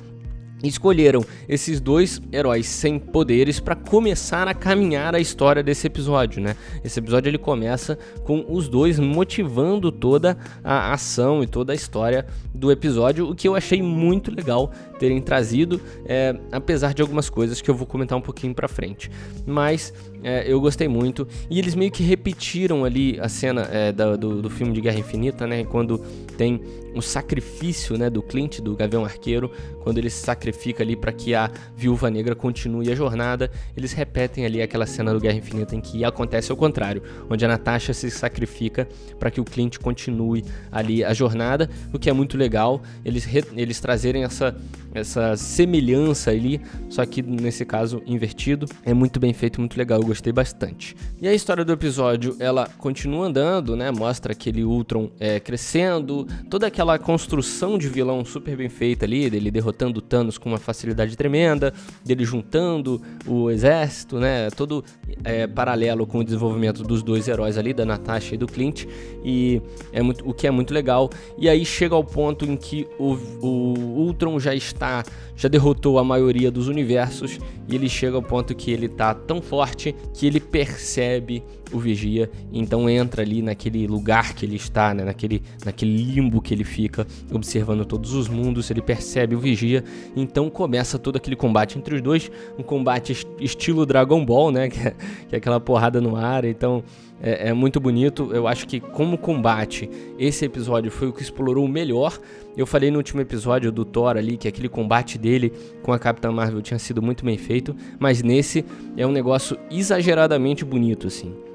escolheram 0.63 1.23
esses 1.47 1.79
dois 1.79 2.21
heróis 2.31 2.65
sem 2.65 2.97
poderes 2.97 3.59
para 3.59 3.75
começar 3.75 4.47
a 4.47 4.53
caminhar 4.53 5.13
a 5.15 5.19
história 5.19 5.61
desse 5.61 5.87
episódio, 5.87 6.41
né? 6.41 6.55
Esse 6.83 6.99
episódio 6.99 7.29
ele 7.29 7.37
começa 7.37 7.97
com 8.23 8.45
os 8.49 8.67
dois 8.67 8.99
motivando 8.99 9.91
toda 9.91 10.37
a 10.63 10.93
ação 10.93 11.43
e 11.43 11.47
toda 11.47 11.73
a 11.73 11.75
história 11.75 12.25
do 12.53 12.71
episódio, 12.71 13.29
o 13.29 13.35
que 13.35 13.47
eu 13.47 13.55
achei 13.55 13.81
muito 13.81 14.33
legal 14.33 14.71
terem 14.97 15.21
trazido, 15.21 15.79
é, 16.05 16.35
apesar 16.51 16.93
de 16.93 17.01
algumas 17.01 17.29
coisas 17.29 17.61
que 17.61 17.69
eu 17.69 17.75
vou 17.75 17.85
comentar 17.85 18.17
um 18.17 18.21
pouquinho 18.21 18.53
para 18.53 18.67
frente. 18.67 19.11
Mas 19.45 19.93
é, 20.23 20.51
eu 20.51 20.59
gostei 20.59 20.87
muito 20.87 21.27
e 21.49 21.59
eles 21.59 21.75
meio 21.75 21.91
que 21.91 22.01
repetiram 22.01 22.83
ali 22.83 23.19
a 23.19 23.29
cena 23.29 23.67
é, 23.71 23.91
do, 23.91 24.41
do 24.41 24.49
filme 24.49 24.73
de 24.73 24.81
Guerra 24.81 24.99
Infinita, 24.99 25.45
né? 25.45 25.63
Quando 25.63 25.99
tem 26.35 26.59
o 26.95 27.01
sacrifício, 27.01 27.97
né, 27.97 28.09
do 28.09 28.21
Clint, 28.23 28.59
do 28.59 28.75
Gavião 28.75 29.05
Arqueiro, 29.05 29.51
quando 29.83 29.99
ele 29.99 30.09
se 30.09 30.23
sacrifica 30.47 30.83
ali 30.83 30.95
para 30.95 31.11
que 31.11 31.35
a 31.35 31.49
Viúva 31.75 32.09
Negra 32.09 32.35
continue 32.35 32.91
a 32.91 32.95
jornada, 32.95 33.51
eles 33.75 33.91
repetem 33.91 34.45
ali 34.45 34.61
aquela 34.61 34.85
cena 34.85 35.13
do 35.13 35.19
Guerra 35.19 35.37
Infinita 35.37 35.75
em 35.75 35.81
que 35.81 36.03
acontece 36.03 36.51
ao 36.51 36.57
contrário, 36.57 37.03
onde 37.29 37.43
a 37.43 37.47
Natasha 37.47 37.93
se 37.93 38.09
sacrifica 38.09 38.87
para 39.19 39.29
que 39.29 39.41
o 39.41 39.43
Clint 39.43 39.77
continue 39.77 40.43
ali 40.71 41.03
a 41.03 41.13
jornada, 41.13 41.69
o 41.93 41.99
que 41.99 42.09
é 42.09 42.13
muito 42.13 42.37
legal, 42.37 42.81
eles, 43.03 43.27
eles 43.55 43.79
trazerem 43.79 44.23
essa 44.23 44.55
essa 44.93 45.35
semelhança 45.35 46.31
ali, 46.31 46.61
só 46.89 47.05
que 47.05 47.21
nesse 47.21 47.65
caso 47.65 48.01
invertido. 48.05 48.67
É 48.83 48.93
muito 48.93 49.19
bem 49.19 49.33
feito, 49.33 49.59
muito 49.59 49.77
legal, 49.77 49.99
eu 49.99 50.07
gostei 50.07 50.33
bastante. 50.33 50.95
E 51.21 51.27
a 51.27 51.33
história 51.33 51.63
do 51.63 51.71
episódio, 51.71 52.35
ela 52.39 52.67
continua 52.77 53.27
andando, 53.27 53.75
né? 53.75 53.91
Mostra 53.91 54.31
aquele 54.31 54.63
Ultron 54.63 55.09
é, 55.19 55.39
crescendo, 55.39 56.27
toda 56.49 56.67
aquela 56.67 56.97
construção 56.97 57.77
de 57.77 57.87
vilão 57.87 58.23
super 58.25 58.55
bem 58.55 58.69
feita 58.69 59.05
ali, 59.05 59.29
dele 59.29 59.51
derrotando 59.51 60.01
Thanos 60.01 60.36
com 60.37 60.49
uma 60.49 60.57
facilidade 60.57 61.15
tremenda, 61.15 61.73
dele 62.05 62.23
juntando 62.23 63.01
o 63.25 63.49
exército, 63.49 64.19
né? 64.19 64.49
Todo 64.51 64.83
é, 65.23 65.47
paralelo 65.47 66.05
com 66.05 66.19
o 66.19 66.23
desenvolvimento 66.23 66.83
dos 66.83 67.03
dois 67.03 67.27
heróis 67.27 67.57
ali, 67.57 67.73
da 67.73 67.85
Natasha 67.85 68.35
e 68.35 68.37
do 68.37 68.47
Clint, 68.47 68.85
e 69.23 69.61
é 69.91 70.01
muito, 70.01 70.27
o 70.27 70.33
que 70.33 70.47
é 70.47 70.51
muito 70.51 70.73
legal. 70.73 71.09
E 71.37 71.49
aí 71.49 71.65
chega 71.65 71.95
ao 71.95 72.03
ponto 72.03 72.45
em 72.45 72.55
que 72.55 72.87
o, 72.99 73.13
o 73.41 73.99
Ultron 74.05 74.39
já 74.39 74.53
está, 74.53 75.03
já 75.35 75.47
derrotou 75.47 75.99
a 75.99 76.03
maioria 76.03 76.51
dos 76.51 76.67
universos 76.67 77.39
e 77.67 77.75
ele 77.75 77.89
chega 77.89 78.15
ao 78.15 78.23
ponto 78.23 78.55
que 78.55 78.71
ele 78.71 78.87
tá 78.87 79.13
tão 79.13 79.41
forte 79.41 79.95
que 80.13 80.25
ele 80.25 80.39
percebe 80.39 81.43
o 81.71 81.79
Vigia, 81.79 82.29
então 82.51 82.89
entra 82.89 83.21
ali 83.21 83.41
naquele 83.41 83.87
lugar 83.87 84.33
que 84.33 84.45
ele 84.45 84.55
está, 84.55 84.93
né, 84.93 85.03
naquele, 85.03 85.41
naquele 85.65 85.95
limbo 85.95 86.41
que 86.41 86.53
ele 86.53 86.63
fica, 86.63 87.05
observando 87.31 87.85
todos 87.85 88.13
os 88.13 88.27
mundos, 88.27 88.69
ele 88.69 88.81
percebe 88.81 89.35
o 89.35 89.39
Vigia, 89.39 89.83
então 90.15 90.49
começa 90.49 90.97
todo 90.97 91.15
aquele 91.15 91.35
combate 91.35 91.77
entre 91.77 91.95
os 91.95 92.01
dois, 92.01 92.31
um 92.57 92.63
combate 92.63 93.25
estilo 93.39 93.85
Dragon 93.85 94.23
Ball, 94.25 94.51
né, 94.51 94.69
que 94.69 94.79
é, 94.79 94.95
que 95.29 95.35
é 95.35 95.37
aquela 95.37 95.59
porrada 95.59 95.99
no 96.01 96.15
ar, 96.15 96.45
então 96.45 96.83
é, 97.21 97.49
é, 97.49 97.53
muito 97.53 97.79
bonito. 97.79 98.29
Eu 98.31 98.47
acho 98.47 98.67
que, 98.67 98.79
como 98.79 99.17
combate, 99.17 99.89
esse 100.17 100.45
episódio 100.45 100.91
foi 100.91 101.07
o 101.07 101.13
que 101.13 101.21
explorou 101.21 101.67
melhor. 101.67 102.17
Eu 102.55 102.65
falei 102.65 102.91
no 102.91 102.97
último 102.97 103.21
episódio 103.21 103.71
do 103.71 103.83
Thor 103.85 104.17
ali 104.17 104.37
que 104.37 104.47
aquele 104.47 104.69
combate 104.69 105.17
dele 105.17 105.51
com 105.83 105.91
a 105.91 105.99
Capitã 105.99 106.31
Marvel 106.31 106.61
tinha 106.61 106.79
sido 106.79 107.01
muito 107.01 107.25
bem 107.25 107.37
feito, 107.37 107.75
mas 107.99 108.21
nesse 108.21 108.65
é 108.95 109.05
um 109.05 109.11
negócio 109.11 109.57
exageradamente 109.69 110.63
bonito, 110.63 111.07
assim. 111.07 111.46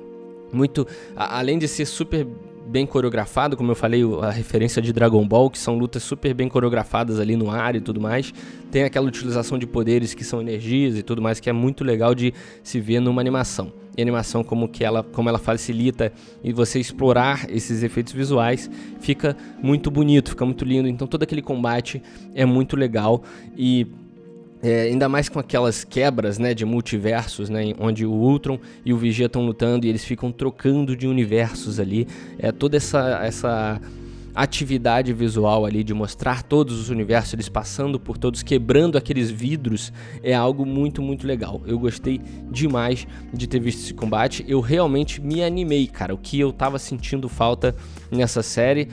Muito. 0.52 0.86
A, 1.16 1.38
além 1.38 1.58
de 1.58 1.66
ser 1.66 1.86
super 1.86 2.26
bem 2.66 2.86
coreografado, 2.86 3.56
como 3.56 3.70
eu 3.70 3.74
falei, 3.74 4.02
a 4.22 4.30
referência 4.30 4.80
de 4.80 4.92
Dragon 4.92 5.26
Ball, 5.26 5.50
que 5.50 5.58
são 5.58 5.76
lutas 5.76 6.02
super 6.02 6.32
bem 6.32 6.48
coreografadas 6.48 7.20
ali 7.20 7.36
no 7.36 7.50
ar 7.50 7.76
e 7.76 7.80
tudo 7.80 8.00
mais. 8.00 8.32
Tem 8.70 8.84
aquela 8.84 9.06
utilização 9.06 9.58
de 9.58 9.66
poderes 9.66 10.14
que 10.14 10.24
são 10.24 10.40
energias 10.40 10.96
e 10.96 11.02
tudo 11.02 11.20
mais, 11.20 11.38
que 11.40 11.50
é 11.50 11.52
muito 11.52 11.84
legal 11.84 12.14
de 12.14 12.32
se 12.62 12.80
ver 12.80 13.00
numa 13.00 13.20
animação. 13.20 13.72
E 13.96 14.00
animação 14.00 14.42
como 14.42 14.68
que 14.68 14.82
ela, 14.84 15.02
como 15.02 15.28
ela 15.28 15.38
facilita 15.38 16.12
e 16.42 16.50
você 16.50 16.80
explorar 16.80 17.46
esses 17.50 17.82
efeitos 17.82 18.14
visuais, 18.14 18.70
fica 19.00 19.36
muito 19.62 19.90
bonito, 19.90 20.30
fica 20.30 20.46
muito 20.46 20.64
lindo. 20.64 20.88
Então 20.88 21.06
todo 21.06 21.22
aquele 21.22 21.42
combate 21.42 22.02
é 22.34 22.46
muito 22.46 22.74
legal 22.74 23.22
e 23.54 23.86
é, 24.62 24.82
ainda 24.82 25.08
mais 25.08 25.28
com 25.28 25.40
aquelas 25.40 25.82
quebras 25.82 26.38
né, 26.38 26.54
de 26.54 26.64
multiversos, 26.64 27.50
né, 27.50 27.74
onde 27.80 28.06
o 28.06 28.12
Ultron 28.12 28.58
e 28.84 28.92
o 28.92 28.96
Vigia 28.96 29.26
estão 29.26 29.44
lutando 29.44 29.84
e 29.86 29.88
eles 29.88 30.04
ficam 30.04 30.30
trocando 30.30 30.96
de 30.96 31.08
universos 31.08 31.80
ali. 31.80 32.06
É 32.38 32.52
toda 32.52 32.76
essa, 32.76 33.20
essa 33.24 33.80
atividade 34.34 35.12
visual 35.12 35.66
ali 35.66 35.84
de 35.84 35.92
mostrar 35.92 36.42
todos 36.42 36.78
os 36.78 36.88
universos, 36.88 37.34
eles 37.34 37.48
passando 37.48 37.98
por 37.98 38.16
todos, 38.16 38.42
quebrando 38.42 38.96
aqueles 38.96 39.30
vidros, 39.30 39.92
é 40.22 40.32
algo 40.32 40.64
muito, 40.64 41.02
muito 41.02 41.26
legal. 41.26 41.60
Eu 41.66 41.78
gostei 41.78 42.20
demais 42.50 43.06
de 43.32 43.46
ter 43.46 43.60
visto 43.60 43.80
esse 43.80 43.94
combate. 43.94 44.44
Eu 44.48 44.60
realmente 44.60 45.20
me 45.20 45.42
animei, 45.42 45.86
cara. 45.86 46.14
O 46.14 46.18
que 46.18 46.38
eu 46.38 46.52
tava 46.52 46.78
sentindo 46.78 47.28
falta 47.28 47.74
nessa 48.10 48.42
série 48.42 48.88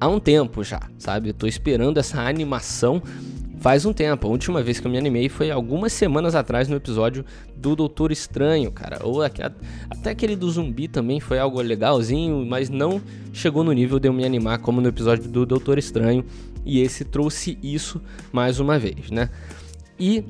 há 0.00 0.08
um 0.08 0.20
tempo 0.20 0.62
já, 0.62 0.80
sabe? 0.98 1.30
Eu 1.30 1.34
tô 1.34 1.46
esperando 1.46 1.98
essa 1.98 2.20
animação 2.20 3.02
faz 3.58 3.84
um 3.84 3.92
tempo. 3.92 4.26
A 4.26 4.30
última 4.30 4.62
vez 4.62 4.80
que 4.80 4.86
eu 4.86 4.90
me 4.90 4.98
animei 4.98 5.28
foi 5.28 5.50
algumas 5.50 5.92
semanas 5.92 6.34
atrás 6.34 6.68
no 6.68 6.76
episódio 6.76 7.24
do 7.56 7.74
Doutor 7.74 8.12
Estranho, 8.12 8.70
cara. 8.70 9.00
Ou 9.02 9.22
até 9.22 10.10
aquele 10.10 10.36
do 10.36 10.50
zumbi 10.50 10.88
também 10.88 11.20
foi 11.20 11.38
algo 11.38 11.60
legalzinho, 11.60 12.44
mas 12.46 12.68
não 12.68 13.00
chegou 13.32 13.64
no 13.64 13.72
nível 13.72 13.98
de 13.98 14.08
eu 14.08 14.12
me 14.12 14.24
animar 14.24 14.58
como 14.58 14.80
no 14.80 14.88
episódio 14.88 15.28
do 15.28 15.46
Doutor 15.46 15.78
Estranho. 15.78 16.24
E 16.64 16.80
esse 16.80 17.04
trouxe 17.04 17.58
isso 17.62 18.00
mais 18.32 18.58
uma 18.58 18.78
vez, 18.78 19.10
né? 19.10 19.30
E 19.98 20.24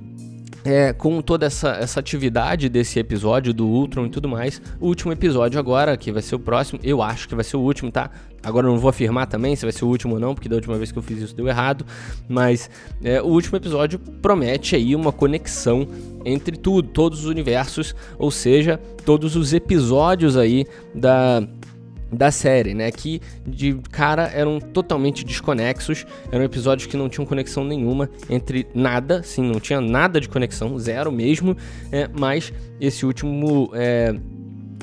é, 0.66 0.92
com 0.92 1.22
toda 1.22 1.46
essa, 1.46 1.70
essa 1.76 2.00
atividade 2.00 2.68
desse 2.68 2.98
episódio 2.98 3.54
do 3.54 3.66
Ultron 3.66 4.06
e 4.06 4.10
tudo 4.10 4.28
mais, 4.28 4.60
o 4.80 4.86
último 4.86 5.12
episódio 5.12 5.60
agora, 5.60 5.96
que 5.96 6.10
vai 6.10 6.20
ser 6.20 6.34
o 6.34 6.40
próximo, 6.40 6.80
eu 6.82 7.00
acho 7.00 7.28
que 7.28 7.36
vai 7.36 7.44
ser 7.44 7.56
o 7.56 7.60
último, 7.60 7.90
tá? 7.90 8.10
Agora 8.46 8.68
eu 8.68 8.70
não 8.70 8.78
vou 8.78 8.88
afirmar 8.88 9.26
também 9.26 9.56
se 9.56 9.64
vai 9.64 9.72
ser 9.72 9.84
o 9.84 9.88
último 9.88 10.14
ou 10.14 10.20
não, 10.20 10.32
porque 10.32 10.48
da 10.48 10.54
última 10.54 10.76
vez 10.76 10.92
que 10.92 10.98
eu 10.98 11.02
fiz 11.02 11.20
isso 11.20 11.34
deu 11.34 11.48
errado, 11.48 11.84
mas 12.28 12.70
é, 13.02 13.20
o 13.20 13.26
último 13.26 13.56
episódio 13.56 13.98
promete 13.98 14.76
aí 14.76 14.94
uma 14.94 15.10
conexão 15.10 15.88
entre 16.24 16.56
tudo, 16.56 16.88
todos 16.88 17.24
os 17.24 17.26
universos, 17.26 17.92
ou 18.16 18.30
seja, 18.30 18.80
todos 19.04 19.34
os 19.34 19.52
episódios 19.52 20.36
aí 20.36 20.64
da 20.94 21.42
da 22.12 22.30
série, 22.30 22.72
né? 22.72 22.88
Que 22.92 23.20
de 23.44 23.74
cara 23.90 24.30
eram 24.32 24.60
totalmente 24.60 25.24
desconexos, 25.24 26.06
eram 26.30 26.44
episódios 26.44 26.86
que 26.86 26.96
não 26.96 27.08
tinham 27.08 27.26
conexão 27.26 27.64
nenhuma 27.64 28.08
entre 28.30 28.64
nada, 28.72 29.24
sim, 29.24 29.42
não 29.42 29.58
tinha 29.58 29.80
nada 29.80 30.20
de 30.20 30.28
conexão, 30.28 30.78
zero 30.78 31.10
mesmo, 31.10 31.56
é, 31.90 32.08
mas 32.16 32.52
esse 32.80 33.04
último 33.04 33.70
é, 33.74 34.14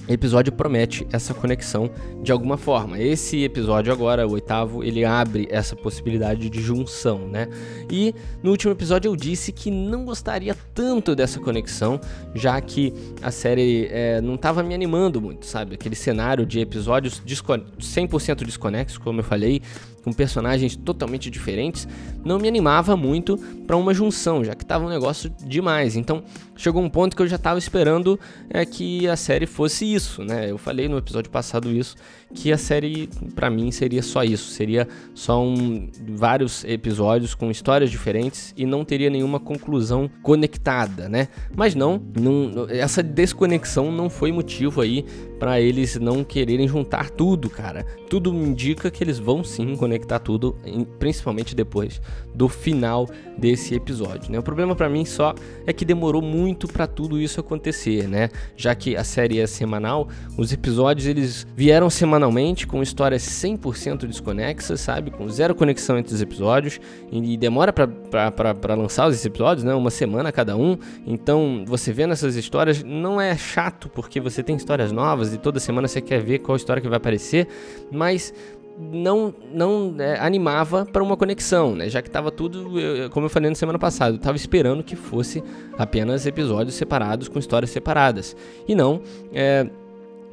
episódio 0.07 0.51
promete 0.51 1.07
essa 1.12 1.33
conexão 1.33 1.89
de 2.22 2.31
alguma 2.31 2.57
forma. 2.57 3.00
Esse 3.00 3.43
episódio 3.43 3.91
agora, 3.91 4.27
o 4.27 4.31
oitavo, 4.31 4.83
ele 4.83 5.05
abre 5.05 5.48
essa 5.50 5.75
possibilidade 5.75 6.50
de 6.50 6.62
junção, 6.62 7.27
né? 7.27 7.48
E 7.89 8.13
no 8.41 8.51
último 8.51 8.72
episódio 8.72 9.10
eu 9.10 9.15
disse 9.15 9.51
que 9.51 9.72
não 9.72 10.05
gostaria 10.05 10.55
tanto 10.74 11.15
dessa 11.15 11.39
conexão, 11.39 12.00
já 12.33 12.60
que 12.60 12.93
a 13.22 13.31
série 13.31 13.88
é, 13.91 14.22
não 14.22 14.36
estava 14.36 14.62
me 14.63 14.74
animando 14.74 15.22
muito, 15.22 15.45
sabe? 15.45 15.75
Aquele 15.75 15.95
cenário 15.95 16.45
de 16.45 16.60
episódios 16.60 17.22
100% 17.22 18.43
desconexos, 18.45 18.98
como 18.98 19.19
eu 19.19 19.24
falei, 19.24 19.62
com 20.03 20.12
personagens 20.12 20.75
totalmente 20.75 21.29
diferentes, 21.29 21.88
não 22.24 22.38
me 22.38 22.48
animava 22.48 22.95
muito 22.95 23.38
para 23.65 23.77
uma 23.77 23.93
junção, 23.93 24.43
já 24.43 24.53
que 24.53 24.65
tava 24.65 24.86
um 24.86 24.89
negócio 24.89 25.31
demais. 25.45 25.95
Então 25.95 26.24
chegou 26.55 26.81
um 26.81 26.89
ponto 26.89 27.15
que 27.15 27.22
eu 27.22 27.27
já 27.27 27.38
estava 27.38 27.57
esperando 27.57 28.19
é, 28.50 28.65
que 28.65 29.07
a 29.07 29.15
série 29.15 29.45
fosse 29.45 29.91
isso, 29.91 30.24
né? 30.24 30.51
Eu 30.51 30.57
falei 30.57 30.88
no 30.88 30.98
episódio 30.98 31.31
passado 31.31 31.72
isso, 31.72 31.95
que 32.33 32.51
a 32.51 32.57
série 32.57 33.10
para 33.33 33.50
mim 33.50 33.72
seria 33.72 34.01
só 34.01 34.24
isso, 34.24 34.50
seria 34.51 34.88
só 35.13 35.41
um, 35.41 35.89
vários 36.10 36.63
episódios 36.65 37.33
com 37.33 37.50
histórias 37.50 37.89
diferentes 37.89 38.53
e 38.57 38.65
não 38.65 38.83
teria 38.83 39.10
nenhuma 39.10 39.39
conclusão 39.39 40.10
conectada, 40.22 41.07
né? 41.07 41.29
Mas 41.55 41.75
não, 41.75 42.01
não 42.19 42.67
essa 42.69 43.01
desconexão 43.01 43.91
não 43.91 44.10
foi 44.10 44.31
motivo 44.31 44.81
aí 44.81 45.05
para 45.43 45.59
eles 45.59 46.00
não 46.00 46.23
quererem 46.23 46.65
juntar 46.69 47.09
tudo, 47.09 47.50
cara. 47.50 47.85
Tudo 48.09 48.33
indica 48.33 48.89
que 48.89 49.03
eles 49.03 49.19
vão 49.19 49.43
sim 49.43 49.75
conectar 49.75 50.19
tudo, 50.19 50.55
principalmente 50.97 51.53
depois 51.53 52.01
do 52.33 52.47
final 52.47 53.09
desse 53.38 53.75
episódio, 53.75 54.31
né? 54.31 54.39
O 54.39 54.43
problema 54.43 54.73
para 54.73 54.88
mim 54.88 55.03
só 55.03 55.35
é 55.67 55.73
que 55.73 55.83
demorou 55.83 56.21
muito 56.21 56.65
para 56.65 56.88
tudo 56.88 57.19
isso 57.19 57.41
acontecer, 57.41 58.07
né? 58.07 58.29
Já 58.55 58.73
que 58.73 58.95
a 58.95 59.03
série 59.03 59.38
é 59.38 59.45
semanal, 59.45 60.07
os 60.38 60.53
episódios 60.53 61.07
eles 61.07 61.45
vieram 61.57 61.89
semanalmente 61.89 62.65
com 62.65 62.81
histórias 62.81 63.23
100% 63.23 64.05
desconexas, 64.05 64.79
sabe? 64.79 65.12
Com 65.12 65.27
zero 65.27 65.53
conexão 65.53 65.97
entre 65.97 66.13
os 66.13 66.21
episódios 66.21 66.79
e 67.12 67.35
demora 67.35 67.73
para 67.73 68.75
lançar 68.75 69.09
os 69.09 69.25
episódios, 69.25 69.65
né? 69.65 69.73
Uma 69.73 69.91
semana 69.91 70.31
cada 70.31 70.55
um. 70.55 70.77
Então, 71.05 71.65
você 71.67 71.91
vendo 71.91 72.13
essas 72.13 72.38
histórias 72.38 72.81
não 72.81 73.19
é 73.19 73.35
chato 73.35 73.89
porque 73.89 74.21
você 74.21 74.41
tem 74.41 74.55
histórias 74.55 74.91
novas 74.93 75.32
e 75.33 75.37
toda 75.37 75.59
semana 75.59 75.87
você 75.87 76.01
quer 76.01 76.21
ver 76.21 76.39
qual 76.39 76.55
história 76.55 76.81
que 76.81 76.87
vai 76.87 76.97
aparecer, 76.97 77.47
mas 77.91 78.33
não 78.77 79.33
não 79.53 79.95
é, 79.99 80.19
animava 80.19 80.85
para 80.85 81.03
uma 81.03 81.15
conexão, 81.15 81.75
né? 81.75 81.89
Já 81.89 82.01
que 82.01 82.09
estava 82.09 82.31
tudo, 82.31 82.79
eu, 82.79 83.09
como 83.09 83.25
eu 83.25 83.29
falei 83.29 83.49
na 83.49 83.55
semana 83.55 83.77
passada, 83.77 84.11
eu 84.11 84.17
estava 84.17 84.35
esperando 84.35 84.83
que 84.83 84.95
fosse 84.95 85.43
apenas 85.77 86.25
episódios 86.25 86.75
separados 86.75 87.27
com 87.27 87.37
histórias 87.37 87.69
separadas. 87.69 88.35
E 88.67 88.73
não, 88.73 89.01
é, 89.31 89.67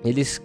eles, 0.04 0.40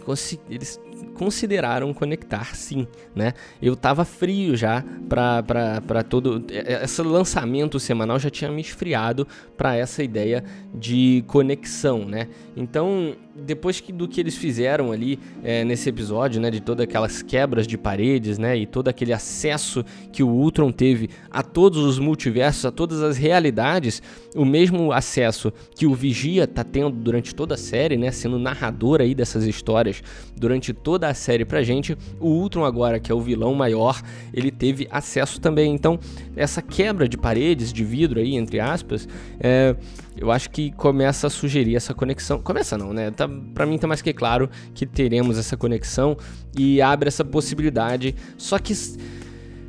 eles 0.50 0.80
consideraram 1.16 1.94
conectar 1.94 2.56
sim, 2.56 2.88
né? 3.16 3.34
Eu 3.62 3.76
tava 3.76 4.04
frio 4.04 4.56
já 4.56 4.84
para 5.08 6.04
todo 6.04 6.44
é, 6.50 6.74
é, 6.74 6.84
esse 6.84 7.02
lançamento 7.02 7.80
semanal 7.80 8.20
já 8.20 8.30
tinha 8.30 8.52
me 8.52 8.62
esfriado 8.62 9.28
para 9.56 9.76
essa 9.76 10.04
ideia 10.04 10.44
de 10.74 11.24
conexão, 11.28 12.06
né? 12.06 12.28
Então 12.56 13.16
depois 13.36 13.82
que, 13.82 13.92
do 13.92 14.08
que 14.08 14.22
eles 14.22 14.38
fizeram 14.38 14.92
ali 14.92 15.20
é, 15.44 15.64
nesse 15.66 15.90
episódio, 15.90 16.40
né, 16.40 16.50
de 16.50 16.62
todas 16.62 16.86
aquelas 16.86 17.22
quebras 17.22 17.68
de 17.68 17.78
paredes, 17.78 18.38
né, 18.38 18.58
e 18.58 18.66
todo 18.66 18.88
aquele 18.88 19.12
acesso 19.12 19.84
que 20.12 20.24
o 20.24 20.30
Ultron 20.30 20.72
teve 20.72 21.10
a 21.30 21.44
todos 21.44 21.84
os 21.84 22.00
multiversos, 22.00 22.66
a 22.66 22.72
todas 22.72 23.02
as 23.02 23.18
realidades, 23.18 24.02
o 24.36 24.46
mesmo 24.46 24.92
acesso 24.92 25.52
que 25.76 25.86
o 25.86 25.94
Vigia 25.94 26.48
tá 26.48 26.64
tendo 26.64 26.92
durante 26.92 27.36
toda 27.36 27.56
a 27.56 27.58
série, 27.58 27.98
né, 27.98 28.10
sendo 28.12 28.40
narrador 28.40 29.02
aí 29.02 29.14
dessas 29.14 29.44
histórias 29.46 30.02
durante 30.36 30.72
toda 30.72 31.10
a 31.10 31.14
série 31.14 31.44
pra 31.44 31.62
gente, 31.62 31.98
o 32.20 32.30
Ultron 32.30 32.64
agora, 32.64 33.00
que 33.00 33.12
é 33.12 33.16
o 33.16 33.22
vilão 33.22 33.54
maior, 33.54 34.02
ele 34.34 34.52
teve 34.52 34.88
acesso 34.90 35.42
também. 35.42 35.74
Então, 35.74 36.00
essa 36.36 36.62
quebra 36.62 37.08
de 37.08 37.18
paredes, 37.18 37.74
de 37.74 37.84
vidro 37.84 38.20
aí, 38.20 38.36
entre 38.36 38.60
aspas, 38.60 39.08
é, 39.40 39.76
eu 40.18 40.32
acho 40.32 40.50
que 40.50 40.72
começa 40.72 41.28
a 41.28 41.30
sugerir 41.30 41.76
essa 41.76 41.94
conexão. 41.94 42.42
Começa 42.42 42.78
não, 42.78 42.94
né? 42.94 43.12
Tá, 43.12 43.30
para 43.54 43.66
mim 43.66 43.78
tá 43.78 43.88
mais 43.88 44.02
que 44.02 44.14
claro 44.14 44.50
que 44.74 44.86
teremos 44.86 45.38
essa 45.38 45.58
conexão 45.58 46.18
e 46.58 46.82
abre 46.82 47.08
essa 47.08 47.24
possibilidade. 47.24 48.16
Só 48.38 48.58
que 48.58 48.74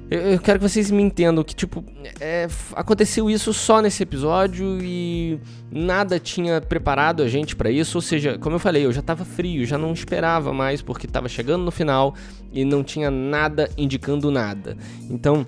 eu 0.08 0.38
quero 0.38 0.60
que 0.60 0.68
vocês 0.68 0.88
me 0.88 1.02
entendam 1.02 1.42
que, 1.42 1.52
tipo, 1.52 1.84
é, 2.20 2.46
aconteceu 2.74 3.28
isso 3.28 3.52
só 3.52 3.82
nesse 3.82 4.04
episódio 4.04 4.78
e 4.80 5.40
nada 5.68 6.20
tinha 6.20 6.60
preparado 6.60 7.24
a 7.24 7.28
gente 7.28 7.56
para 7.56 7.70
isso. 7.72 7.98
Ou 7.98 8.02
seja, 8.02 8.38
como 8.38 8.54
eu 8.54 8.60
falei, 8.60 8.86
eu 8.86 8.92
já 8.92 9.02
tava 9.02 9.24
frio, 9.24 9.66
já 9.66 9.76
não 9.76 9.92
esperava 9.92 10.52
mais 10.52 10.80
porque 10.80 11.08
tava 11.08 11.28
chegando 11.28 11.64
no 11.64 11.72
final 11.72 12.14
e 12.52 12.64
não 12.64 12.84
tinha 12.84 13.10
nada 13.10 13.68
indicando 13.76 14.30
nada. 14.30 14.76
Então, 15.10 15.44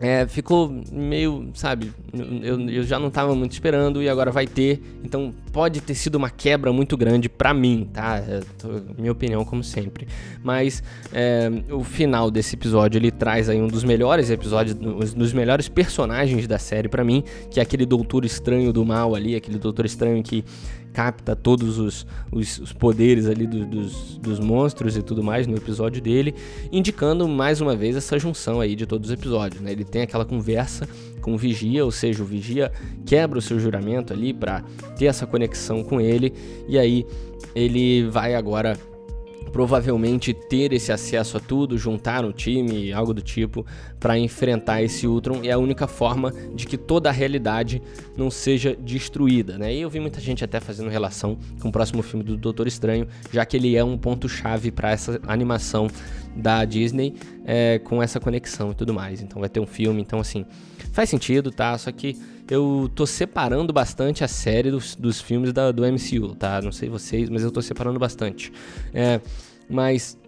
é, 0.00 0.26
ficou 0.26 0.72
meio, 0.90 1.50
sabe, 1.52 1.92
eu, 2.42 2.58
eu 2.70 2.82
já 2.84 2.98
não 2.98 3.08
estava 3.08 3.34
muito 3.34 3.52
esperando 3.52 4.02
e 4.02 4.08
agora 4.08 4.30
vai 4.30 4.46
ter, 4.46 4.82
então 5.04 5.34
pode 5.52 5.82
ter 5.82 5.94
sido 5.94 6.14
uma 6.14 6.30
quebra 6.30 6.72
muito 6.72 6.96
grande 6.96 7.28
para 7.28 7.52
mim, 7.52 7.86
tá? 7.92 8.16
É, 8.16 8.40
tô, 8.58 8.68
minha 8.96 9.12
opinião, 9.12 9.44
como 9.44 9.62
sempre. 9.62 10.08
Mas 10.42 10.82
é, 11.12 11.50
o 11.70 11.84
final 11.84 12.30
desse 12.30 12.56
episódio 12.56 12.96
ele 12.96 13.10
traz 13.10 13.50
aí 13.50 13.60
um 13.60 13.68
dos 13.68 13.84
melhores 13.84 14.30
episódios, 14.30 14.74
um 14.74 15.18
dos 15.18 15.34
melhores 15.34 15.68
personagens 15.68 16.46
da 16.46 16.58
série 16.58 16.88
para 16.88 17.04
mim, 17.04 17.22
que 17.50 17.60
é 17.60 17.62
aquele 17.62 17.84
doutor 17.84 18.24
estranho 18.24 18.72
do 18.72 18.86
mal 18.86 19.14
ali, 19.14 19.36
aquele 19.36 19.58
doutor 19.58 19.84
estranho 19.84 20.22
que 20.22 20.42
capta 20.92 21.36
todos 21.36 21.78
os, 21.78 22.06
os, 22.32 22.58
os 22.58 22.72
poderes 22.72 23.26
ali 23.26 23.46
do, 23.46 23.64
dos, 23.64 24.18
dos 24.18 24.40
monstros 24.40 24.96
e 24.96 25.02
tudo 25.02 25.22
mais 25.22 25.46
no 25.46 25.56
episódio 25.56 26.00
dele, 26.00 26.34
indicando 26.72 27.28
mais 27.28 27.60
uma 27.60 27.76
vez 27.76 27.96
essa 27.96 28.18
junção 28.18 28.60
aí 28.60 28.74
de 28.74 28.86
todos 28.86 29.10
os 29.10 29.14
episódios. 29.14 29.60
Né? 29.60 29.72
Ele 29.72 29.84
tem 29.84 30.02
aquela 30.02 30.24
conversa 30.24 30.88
com 31.20 31.34
o 31.34 31.38
Vigia, 31.38 31.84
ou 31.84 31.90
seja, 31.90 32.22
o 32.22 32.26
Vigia 32.26 32.72
quebra 33.04 33.38
o 33.38 33.42
seu 33.42 33.58
juramento 33.58 34.12
ali 34.12 34.32
para 34.32 34.62
ter 34.96 35.06
essa 35.06 35.26
conexão 35.26 35.82
com 35.82 36.00
ele, 36.00 36.32
e 36.68 36.78
aí 36.78 37.06
ele 37.54 38.08
vai 38.08 38.34
agora 38.34 38.76
provavelmente 39.52 40.32
ter 40.32 40.72
esse 40.72 40.92
acesso 40.92 41.36
a 41.36 41.40
tudo, 41.40 41.76
juntar 41.76 42.24
um 42.24 42.32
time, 42.32 42.92
algo 42.92 43.12
do 43.12 43.22
tipo, 43.22 43.66
para 43.98 44.18
enfrentar 44.18 44.82
esse 44.82 45.06
Ultron. 45.06 45.40
É 45.42 45.52
a 45.52 45.58
única 45.58 45.86
forma 45.86 46.32
de 46.54 46.66
que 46.66 46.76
toda 46.76 47.08
a 47.08 47.12
realidade 47.12 47.82
não 48.16 48.30
seja 48.30 48.76
destruída, 48.76 49.58
né? 49.58 49.74
E 49.74 49.80
eu 49.80 49.90
vi 49.90 50.00
muita 50.00 50.20
gente 50.20 50.44
até 50.44 50.60
fazendo 50.60 50.88
relação 50.88 51.36
com 51.60 51.68
o 51.68 51.72
próximo 51.72 52.02
filme 52.02 52.24
do 52.24 52.36
Doutor 52.36 52.66
Estranho, 52.66 53.06
já 53.32 53.44
que 53.44 53.56
ele 53.56 53.76
é 53.76 53.84
um 53.84 53.98
ponto 53.98 54.28
chave 54.28 54.70
para 54.70 54.90
essa 54.90 55.20
animação 55.26 55.88
da 56.34 56.64
Disney 56.64 57.14
é, 57.44 57.80
com 57.80 58.02
essa 58.02 58.20
conexão 58.20 58.70
e 58.70 58.74
tudo 58.74 58.94
mais. 58.94 59.20
Então 59.20 59.40
vai 59.40 59.48
ter 59.48 59.60
um 59.60 59.66
filme, 59.66 60.00
então 60.00 60.20
assim 60.20 60.44
faz 60.92 61.08
sentido, 61.08 61.50
tá? 61.50 61.76
Só 61.78 61.90
que 61.92 62.16
eu 62.50 62.90
tô 62.94 63.06
separando 63.06 63.72
bastante 63.72 64.24
a 64.24 64.28
série 64.28 64.70
dos, 64.70 64.96
dos 64.96 65.20
filmes 65.20 65.52
da, 65.52 65.70
do 65.70 65.84
MCU, 65.84 66.34
tá? 66.34 66.60
Não 66.60 66.72
sei 66.72 66.88
vocês, 66.88 67.30
mas 67.30 67.42
eu 67.44 67.50
tô 67.50 67.62
separando 67.62 67.98
bastante. 67.98 68.52
É, 68.92 69.20
mas 69.68 70.18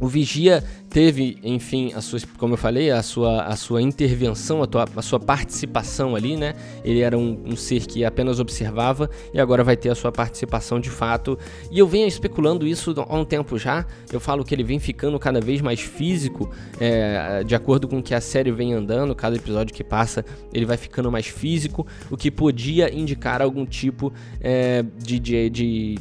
o 0.00 0.08
Vigia 0.08 0.64
teve, 0.88 1.38
enfim, 1.44 1.92
a 1.94 2.00
sua, 2.00 2.18
como 2.38 2.54
eu 2.54 2.58
falei, 2.58 2.90
a 2.90 3.02
sua, 3.02 3.42
a 3.42 3.54
sua 3.54 3.82
intervenção, 3.82 4.62
a, 4.62 4.66
tua, 4.66 4.88
a 4.96 5.02
sua 5.02 5.20
participação 5.20 6.16
ali, 6.16 6.36
né? 6.36 6.54
Ele 6.82 7.00
era 7.00 7.16
um, 7.16 7.42
um, 7.44 7.54
ser 7.54 7.86
que 7.86 8.04
apenas 8.04 8.40
observava 8.40 9.08
e 9.32 9.38
agora 9.38 9.62
vai 9.62 9.76
ter 9.76 9.90
a 9.90 9.94
sua 9.94 10.10
participação 10.10 10.80
de 10.80 10.88
fato. 10.88 11.38
E 11.70 11.78
eu 11.78 11.86
venho 11.86 12.08
especulando 12.08 12.66
isso 12.66 12.94
há 12.96 13.16
um 13.16 13.24
tempo 13.24 13.58
já. 13.58 13.86
Eu 14.10 14.18
falo 14.18 14.44
que 14.44 14.54
ele 14.54 14.64
vem 14.64 14.78
ficando 14.78 15.18
cada 15.18 15.40
vez 15.40 15.60
mais 15.60 15.80
físico, 15.80 16.50
é, 16.80 17.44
de 17.44 17.54
acordo 17.54 17.86
com 17.86 18.02
que 18.02 18.14
a 18.14 18.20
série 18.20 18.50
vem 18.50 18.72
andando. 18.72 19.14
Cada 19.14 19.36
episódio 19.36 19.74
que 19.74 19.84
passa, 19.84 20.24
ele 20.52 20.64
vai 20.64 20.78
ficando 20.78 21.12
mais 21.12 21.26
físico, 21.26 21.86
o 22.10 22.16
que 22.16 22.30
podia 22.30 22.92
indicar 22.92 23.42
algum 23.42 23.66
tipo 23.66 24.12
é, 24.40 24.82
de, 24.98 25.18
de, 25.18 25.50
de 25.50 25.98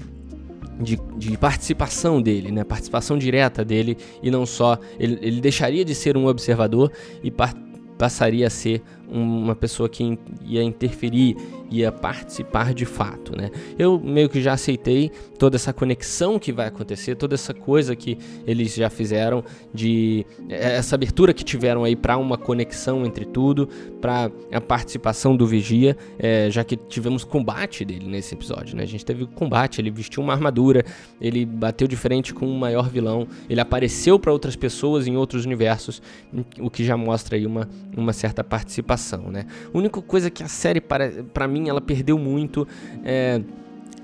de, 0.79 0.97
de, 1.17 1.37
participação 1.37 2.21
dele, 2.21 2.51
né? 2.51 2.63
Participação 2.63 3.17
direta 3.17 3.63
dele 3.65 3.97
e 4.23 4.31
não 4.31 4.45
só. 4.45 4.77
Ele, 4.99 5.19
ele 5.21 5.41
deixaria 5.41 5.83
de 5.83 5.93
ser 5.93 6.15
um 6.15 6.25
observador 6.27 6.91
e 7.23 7.31
passaria 7.97 8.47
a 8.47 8.49
ser 8.49 8.81
uma 9.09 9.55
pessoa 9.55 9.89
que 9.89 10.17
ia 10.45 10.63
interferir, 10.63 11.35
ia 11.71 11.91
participar 11.91 12.73
de 12.73 12.85
fato, 12.85 13.35
né? 13.35 13.49
Eu 13.77 13.99
meio 13.99 14.29
que 14.29 14.41
já 14.41 14.53
aceitei 14.53 15.11
toda 15.37 15.55
essa 15.55 15.71
conexão 15.71 16.39
que 16.39 16.51
vai 16.51 16.67
acontecer, 16.67 17.15
toda 17.15 17.35
essa 17.35 17.53
coisa 17.53 17.95
que 17.95 18.17
eles 18.45 18.73
já 18.73 18.89
fizeram 18.89 19.43
de 19.73 20.25
é, 20.49 20.75
essa 20.75 20.95
abertura 20.95 21.33
que 21.33 21.43
tiveram 21.43 21.83
aí 21.83 21.95
para 21.95 22.17
uma 22.17 22.37
conexão 22.37 23.05
entre 23.05 23.25
tudo, 23.25 23.67
para 24.01 24.31
a 24.51 24.61
participação 24.61 25.35
do 25.35 25.45
vigia, 25.45 25.95
é, 26.17 26.49
já 26.49 26.63
que 26.63 26.75
tivemos 26.75 27.23
combate 27.23 27.85
dele 27.85 28.07
nesse 28.07 28.33
episódio, 28.33 28.75
né? 28.75 28.83
A 28.83 28.87
gente 28.87 29.05
teve 29.05 29.25
combate, 29.25 29.79
ele 29.79 29.91
vestiu 29.91 30.23
uma 30.23 30.33
armadura, 30.33 30.83
ele 31.21 31.45
bateu 31.45 31.87
de 31.87 31.95
frente 31.95 32.33
com 32.33 32.45
o 32.45 32.49
um 32.49 32.57
maior 32.57 32.89
vilão, 32.89 33.27
ele 33.49 33.61
apareceu 33.61 34.19
para 34.19 34.31
outras 34.31 34.55
pessoas 34.55 35.07
em 35.07 35.15
outros 35.15 35.45
universos, 35.45 36.01
o 36.59 36.69
que 36.69 36.83
já 36.83 36.97
mostra 36.97 37.35
aí 37.35 37.45
uma, 37.45 37.69
uma 37.95 38.13
certa 38.13 38.43
participação 38.43 39.09
né? 39.31 39.45
A 39.73 39.77
única 39.77 40.01
coisa 40.01 40.29
que 40.29 40.43
a 40.43 40.47
série, 40.47 40.79
para, 40.79 41.23
para 41.33 41.47
mim, 41.47 41.58
ela 41.67 41.81
perdeu 41.81 42.17
muito 42.17 42.67
é 43.03 43.41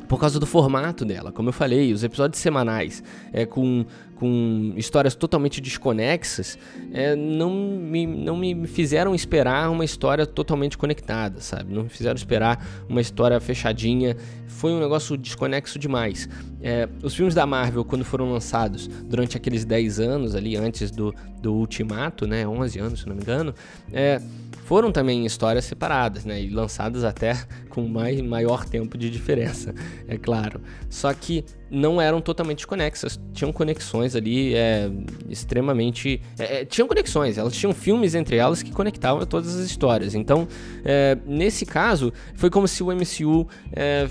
por 0.07 0.19
causa 0.19 0.39
do 0.39 0.45
formato 0.45 1.03
dela. 1.03 1.31
Como 1.31 1.49
eu 1.49 1.53
falei, 1.53 1.91
os 1.91 2.03
episódios 2.03 2.41
semanais 2.41 3.03
é, 3.33 3.45
com, 3.45 3.85
com 4.15 4.73
histórias 4.75 5.15
totalmente 5.15 5.59
desconexas 5.59 6.57
é, 6.93 7.15
não, 7.15 7.51
me, 7.51 8.05
não 8.05 8.37
me 8.37 8.67
fizeram 8.67 9.13
esperar 9.13 9.69
uma 9.69 9.83
história 9.83 10.25
totalmente 10.25 10.77
conectada, 10.77 11.41
sabe? 11.41 11.73
Não 11.73 11.83
me 11.83 11.89
fizeram 11.89 12.15
esperar 12.15 12.65
uma 12.87 13.01
história 13.01 13.39
fechadinha. 13.39 14.15
Foi 14.47 14.71
um 14.71 14.79
negócio 14.79 15.17
desconexo 15.17 15.77
demais. 15.77 16.29
É, 16.61 16.87
os 17.03 17.13
filmes 17.15 17.35
da 17.35 17.45
Marvel, 17.45 17.83
quando 17.83 18.05
foram 18.05 18.31
lançados 18.31 18.87
durante 18.87 19.35
aqueles 19.37 19.65
10 19.65 19.99
anos 19.99 20.35
ali, 20.35 20.55
antes 20.55 20.91
do, 20.91 21.13
do 21.41 21.53
Ultimato, 21.53 22.25
né? 22.25 22.47
11 22.47 22.79
anos, 22.79 22.99
se 23.01 23.07
não 23.07 23.15
me 23.15 23.21
engano, 23.21 23.53
é, 23.91 24.21
foram 24.65 24.91
também 24.91 25.25
histórias 25.27 25.63
separadas, 25.65 26.25
né? 26.25 26.41
E 26.41 26.49
lançadas 26.49 27.03
até 27.03 27.39
com 27.69 27.87
mais, 27.87 28.19
maior 28.19 28.65
tempo 28.65 28.97
de 28.97 29.11
diferença, 29.11 29.73
é 30.07 30.17
claro. 30.17 30.59
Só 30.89 31.13
que 31.13 31.45
não 31.69 32.01
eram 32.01 32.19
totalmente 32.19 32.65
conexas, 32.65 33.19
tinham 33.31 33.53
conexões 33.53 34.15
ali 34.15 34.55
é, 34.55 34.89
extremamente. 35.29 36.19
É, 36.39 36.61
é, 36.61 36.65
tinham 36.65 36.87
conexões, 36.87 37.37
elas 37.37 37.55
tinham 37.55 37.73
filmes 37.73 38.15
entre 38.15 38.37
elas 38.37 38.63
que 38.63 38.71
conectavam 38.71 39.23
todas 39.25 39.55
as 39.55 39.65
histórias. 39.65 40.15
Então, 40.15 40.47
é, 40.83 41.15
nesse 41.27 41.63
caso, 41.65 42.11
foi 42.33 42.49
como 42.49 42.67
se 42.67 42.81
o 42.81 42.87
MCU 42.87 43.47
é, 43.71 44.09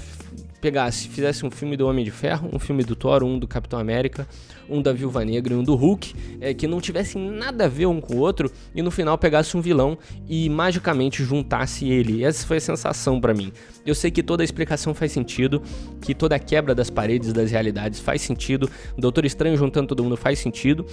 pegasse, 0.65 1.09
fizesse 1.09 1.45
um 1.45 1.51
filme 1.51 1.77
do 1.77 1.87
Homem 1.87 2.03
de 2.03 2.11
Ferro, 2.11 2.49
um 2.51 2.59
filme 2.59 2.83
do 2.83 2.97
Thor, 2.97 3.23
um 3.23 3.39
do 3.39 3.47
Capitão 3.47 3.79
América, 3.79 4.27
um 4.67 4.81
da 4.81 4.95
Viúva 4.95 5.23
Negra 5.23 5.53
e 5.53 5.57
um 5.59 5.63
do 5.63 5.75
Hulk, 5.75 6.15
é, 6.41 6.55
que 6.55 6.67
não 6.67 6.81
tivessem 6.81 7.21
nada 7.21 7.67
a 7.67 7.69
ver 7.69 7.85
um 7.85 8.01
com 8.01 8.15
o 8.15 8.19
outro, 8.21 8.51
e 8.75 8.81
no 8.81 8.91
final 8.91 9.19
pegasse 9.19 9.55
um 9.59 9.61
vilão 9.61 9.99
e 10.27 10.49
magicamente 10.49 11.23
juntasse 11.23 11.87
ele. 11.87 12.25
Essa 12.25 12.47
foi 12.47 12.57
a 12.57 12.61
sensação 12.63 13.21
para 13.21 13.35
mim. 13.35 13.53
Eu 13.85 13.95
sei 13.95 14.11
que 14.11 14.23
toda 14.23 14.43
a 14.43 14.47
explicação 14.47 14.95
faz 14.95 15.13
sentido, 15.13 15.63
que 16.01 16.15
toda 16.15 16.35
a 16.35 16.39
quebra 16.39 16.75
das 16.75 16.89
paredes 16.89 17.35
das 17.35 17.51
realidades 17.51 18.01
faz 18.01 18.23
sentido, 18.23 18.71
o 18.97 19.01
Doutor 19.03 19.27
Estranho 19.27 19.59
juntando 19.59 19.89
todo 19.89 20.03
mundo 20.03 20.17
faz 20.17 20.39
sentido, 20.39 20.87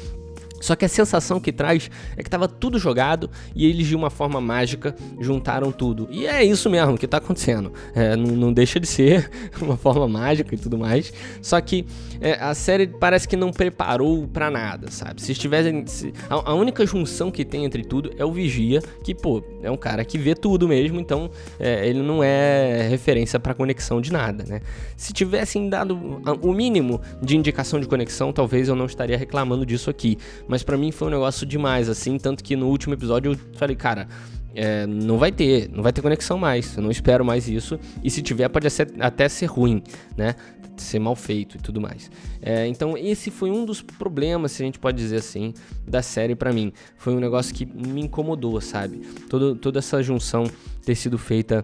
só 0.62 0.76
que 0.76 0.86
a 0.86 0.90
sensação 0.90 1.40
que 1.40 1.52
traz 1.52 1.90
é 2.16 2.22
que 2.22 2.28
estava 2.28 2.48
tudo 2.48 2.80
jogado 2.80 3.30
e 3.56 3.66
eles 3.66 3.88
de 3.88 3.96
uma 3.96 4.10
forma 4.10 4.40
mágica 4.40 4.96
juntaram 5.20 5.72
tudo. 5.72 6.08
E 6.12 6.26
é 6.28 6.44
isso 6.44 6.70
mesmo 6.70 6.98
que 6.98 7.06
está 7.06 7.18
acontecendo. 7.18 7.74
É, 7.94 8.16
não, 8.16 8.36
não, 8.36 8.54
deixa 8.54 8.80
de 8.80 8.88
ser 8.88 9.30
uma 9.60 9.76
forma 9.76 10.08
mágica 10.08 10.54
e 10.54 10.58
tudo 10.58 10.78
mais. 10.78 11.12
Só 11.42 11.60
que 11.60 11.86
é, 12.22 12.34
a 12.34 12.54
série 12.54 12.88
parece 12.88 13.28
que 13.28 13.36
não 13.36 13.52
preparou 13.52 14.28
para 14.28 14.50
nada, 14.52 14.92
sabe? 14.92 15.22
Se 15.22 15.32
estivessem. 15.32 15.86
Se, 15.88 16.14
a, 16.30 16.52
a, 16.52 16.54
única 16.54 16.86
junção 16.86 17.32
que 17.32 17.44
tem 17.44 17.66
entre 17.66 17.84
tudo 17.84 18.12
é 18.18 18.24
o 18.24 18.32
Vigia, 18.32 18.82
que, 19.04 19.16
pô, 19.16 19.44
é 19.64 19.72
um 19.72 19.78
cara 19.78 20.06
que 20.06 20.18
vê 20.18 20.36
tudo 20.36 20.68
mesmo, 20.68 21.00
então 21.00 21.32
é, 21.60 21.88
ele 21.88 22.02
não 22.02 22.24
é 22.24 22.88
referência 22.88 23.40
para 23.40 23.54
conexão 23.54 24.00
de 24.00 24.12
nada, 24.12 24.44
né? 24.48 24.62
Se 24.96 25.12
tivessem 25.12 25.68
dado 25.68 26.22
o 26.42 26.54
mínimo 26.54 27.02
de 27.22 27.36
indicação 27.36 27.80
de 27.80 27.88
conexão, 27.88 28.32
talvez 28.32 28.68
eu 28.68 28.76
não 28.76 28.86
estaria 28.86 29.18
reclamando 29.18 29.66
disso 29.66 29.90
aqui 29.90 30.18
mas 30.52 30.64
para 30.64 30.76
mim 30.76 30.92
foi 30.92 31.08
um 31.08 31.12
negócio 31.12 31.48
demais, 31.48 31.88
assim. 31.88 32.18
Tanto 32.18 32.44
que 32.44 32.58
no 32.58 32.68
último 32.68 32.94
episódio 32.94 33.32
eu 33.32 33.40
falei, 33.58 33.74
cara, 33.74 34.06
é, 34.54 34.86
não 34.86 35.18
vai 35.18 35.32
ter, 35.32 35.70
não 35.72 35.82
vai 35.82 35.94
ter 35.94 36.02
conexão 36.02 36.38
mais. 36.38 36.76
Eu 36.76 36.84
não 36.84 36.92
espero 36.92 37.24
mais 37.24 37.48
isso. 37.48 37.80
E 38.04 38.12
se 38.12 38.22
tiver, 38.22 38.50
pode 38.50 38.68
até 39.00 39.30
ser 39.30 39.46
ruim, 39.46 39.82
né? 40.18 40.36
Ser 40.76 41.00
mal 41.00 41.16
feito 41.16 41.56
e 41.56 41.60
tudo 41.62 41.80
mais. 41.80 42.12
É, 42.42 42.68
então, 42.68 42.98
esse 42.98 43.32
foi 43.32 43.50
um 43.50 43.64
dos 43.64 43.82
problemas, 43.82 44.52
se 44.52 44.62
a 44.62 44.66
gente 44.66 44.78
pode 44.78 44.98
dizer 44.98 45.20
assim, 45.20 45.54
da 45.88 46.02
série 46.02 46.36
para 46.36 46.52
mim. 46.52 46.74
Foi 46.98 47.14
um 47.16 47.20
negócio 47.22 47.56
que 47.56 47.66
me 47.66 48.02
incomodou, 48.02 48.60
sabe? 48.60 48.98
Todo, 49.30 49.56
toda 49.56 49.80
essa 49.80 50.04
junção 50.04 50.44
ter 50.84 50.96
sido 50.96 51.18
feita 51.18 51.64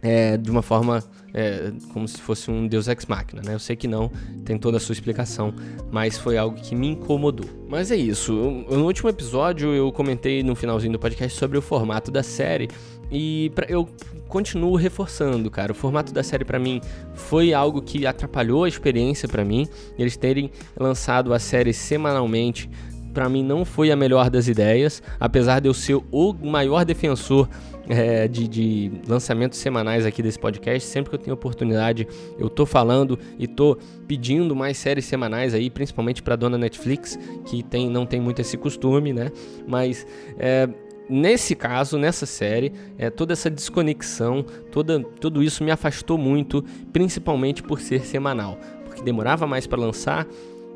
é, 0.00 0.36
de 0.36 0.48
uma 0.48 0.62
forma 0.62 1.02
é, 1.34 1.72
como 1.92 2.06
se 2.06 2.20
fosse 2.20 2.50
um 2.50 2.66
Deus 2.66 2.88
Ex 2.88 3.06
Machina, 3.06 3.42
né? 3.44 3.54
Eu 3.54 3.58
sei 3.58 3.76
que 3.76 3.88
não, 3.88 4.10
tem 4.44 4.58
toda 4.58 4.76
a 4.76 4.80
sua 4.80 4.92
explicação, 4.92 5.54
mas 5.90 6.18
foi 6.18 6.36
algo 6.36 6.56
que 6.56 6.74
me 6.74 6.88
incomodou. 6.88 7.48
Mas 7.68 7.90
é 7.90 7.96
isso, 7.96 8.32
no 8.32 8.84
último 8.84 9.08
episódio 9.08 9.74
eu 9.74 9.90
comentei 9.92 10.42
no 10.42 10.54
finalzinho 10.54 10.92
do 10.92 10.98
podcast 10.98 11.38
sobre 11.38 11.56
o 11.56 11.62
formato 11.62 12.10
da 12.10 12.22
série 12.22 12.68
e 13.10 13.50
pra, 13.54 13.66
eu 13.68 13.88
continuo 14.28 14.74
reforçando, 14.76 15.50
cara. 15.50 15.72
O 15.72 15.74
formato 15.74 16.12
da 16.12 16.22
série 16.22 16.44
para 16.44 16.58
mim 16.58 16.80
foi 17.14 17.52
algo 17.52 17.82
que 17.82 18.06
atrapalhou 18.06 18.64
a 18.64 18.68
experiência 18.68 19.28
para 19.28 19.44
mim. 19.44 19.68
Eles 19.98 20.16
terem 20.16 20.50
lançado 20.78 21.34
a 21.34 21.38
série 21.38 21.72
semanalmente 21.72 22.70
para 23.12 23.28
mim 23.28 23.42
não 23.42 23.64
foi 23.64 23.90
a 23.90 23.96
melhor 23.96 24.30
das 24.30 24.48
ideias, 24.48 25.02
apesar 25.20 25.60
de 25.60 25.68
eu 25.68 25.74
ser 25.74 26.00
o 26.10 26.32
maior 26.32 26.84
defensor 26.84 27.48
é, 27.92 28.26
de, 28.26 28.48
de, 28.48 28.90
lançamentos 29.06 29.58
semanais 29.58 30.06
aqui 30.06 30.22
desse 30.22 30.38
podcast. 30.38 30.88
Sempre 30.88 31.10
que 31.10 31.16
eu 31.16 31.18
tenho 31.18 31.34
oportunidade, 31.34 32.08
eu 32.38 32.48
tô 32.48 32.64
falando 32.64 33.18
e 33.38 33.46
tô 33.46 33.76
pedindo 34.08 34.56
mais 34.56 34.78
séries 34.78 35.04
semanais 35.04 35.52
aí, 35.52 35.68
principalmente 35.68 36.22
para 36.22 36.34
dona 36.34 36.56
Netflix, 36.56 37.18
que 37.44 37.62
tem, 37.62 37.90
não 37.90 38.06
tem 38.06 38.18
muito 38.18 38.40
esse 38.40 38.56
costume, 38.56 39.12
né? 39.12 39.30
Mas 39.68 40.06
é, 40.38 40.68
nesse 41.08 41.54
caso, 41.54 41.98
nessa 41.98 42.24
série, 42.24 42.72
é, 42.96 43.10
toda 43.10 43.34
essa 43.34 43.50
desconexão, 43.50 44.42
toda, 44.70 45.00
tudo 45.20 45.42
isso 45.42 45.62
me 45.62 45.70
afastou 45.70 46.16
muito, 46.16 46.64
principalmente 46.92 47.62
por 47.62 47.78
ser 47.78 48.06
semanal, 48.06 48.58
porque 48.86 49.02
demorava 49.02 49.46
mais 49.46 49.66
para 49.66 49.78
lançar 49.78 50.26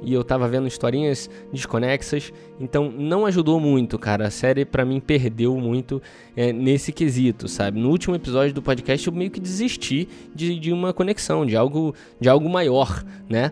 e 0.02 0.12
eu 0.12 0.22
tava 0.22 0.48
vendo 0.48 0.66
historinhas 0.66 1.28
desconexas, 1.52 2.32
então 2.60 2.90
não 2.90 3.26
ajudou 3.26 3.58
muito, 3.58 3.98
cara. 3.98 4.26
A 4.26 4.30
série 4.30 4.64
para 4.64 4.84
mim 4.84 5.00
perdeu 5.00 5.56
muito 5.56 6.00
é, 6.36 6.52
nesse 6.52 6.92
quesito, 6.92 7.48
sabe? 7.48 7.80
No 7.80 7.90
último 7.90 8.14
episódio 8.14 8.54
do 8.54 8.62
podcast 8.62 9.06
eu 9.06 9.12
meio 9.12 9.30
que 9.30 9.40
desisti 9.40 10.08
de, 10.34 10.58
de 10.58 10.72
uma 10.72 10.92
conexão, 10.92 11.46
de 11.46 11.56
algo, 11.56 11.94
de 12.20 12.28
algo 12.28 12.48
maior, 12.48 13.04
né? 13.28 13.50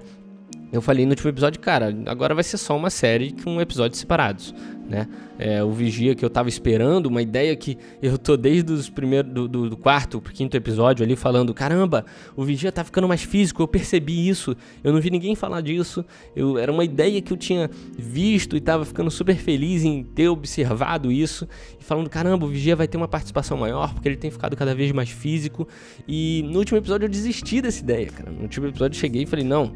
Eu 0.73 0.83
falei 0.83 1.05
no 1.05 1.11
último 1.11 1.31
episódio, 1.31 1.61
cara, 1.61 1.97
agora 2.07 2.35
vai 2.35 2.43
ser 2.43 2.59
só 2.59 2.77
uma 2.77 2.91
série 2.91 3.33
com 3.45 3.61
episódios 3.61 4.01
separados 4.01 4.53
né? 4.89 5.09
É, 5.39 5.65
o 5.65 5.73
Vigia 5.73 6.15
que 6.15 6.25
eu 6.25 6.31
tava 6.31 6.49
esperando, 6.49 7.07
uma 7.07 7.23
ideia 7.23 7.55
que 7.57 7.77
eu 8.03 8.17
tô 8.17 8.37
desde 8.37 8.73
os 8.73 8.89
primeiros 8.89 9.33
do, 9.33 9.49
do, 9.49 9.71
do, 9.71 9.77
quarto 9.77 10.21
pro 10.21 10.33
quinto 10.33 10.57
episódio 10.57 11.05
ali 11.05 11.17
falando, 11.17 11.53
caramba, 11.53 12.05
o 12.37 12.45
Vigia 12.45 12.71
tá 12.71 12.85
ficando 12.85 13.09
mais 13.09 13.23
físico, 13.23 13.63
eu 13.63 13.69
percebi 13.69 14.29
isso, 14.29 14.57
eu 14.83 14.93
não 14.93 15.01
vi 15.01 15.11
ninguém 15.11 15.35
falar 15.35 15.61
disso, 15.61 16.05
eu 16.37 16.59
era 16.59 16.71
uma 16.71 16.85
ideia 16.85 17.21
que 17.21 17.33
eu 17.33 17.37
tinha 17.37 17.71
visto 17.99 18.57
e 18.57 18.61
tava 18.61 18.85
ficando 18.85 19.11
super 19.11 19.37
feliz 19.37 19.85
em 19.85 20.03
ter 20.05 20.29
observado 20.29 21.11
isso 21.11 21.49
e 21.81 21.85
falando, 21.85 22.09
caramba, 22.09 22.47
o 22.47 22.49
Vigia 22.49 22.77
vai 22.77 22.87
ter 22.87 22.97
uma 22.97 23.09
participação 23.09 23.57
maior 23.57 23.93
porque 23.95 24.09
ele 24.09 24.17
tem 24.17 24.31
ficado 24.31 24.57
cada 24.57 24.75
vez 24.75 24.93
mais 24.93 25.11
físico 25.11 25.67
e 26.07 26.45
no 26.47 26.59
último 26.59 26.79
episódio 26.79 27.07
eu 27.07 27.11
desisti 27.11 27.61
dessa 27.61 27.81
ideia, 27.81 28.07
cara. 28.07 28.31
No 28.31 28.43
último 28.43 28.67
episódio 28.67 28.97
eu 28.97 29.01
cheguei 29.01 29.23
e 29.23 29.27
falei, 29.27 29.45
não, 29.45 29.73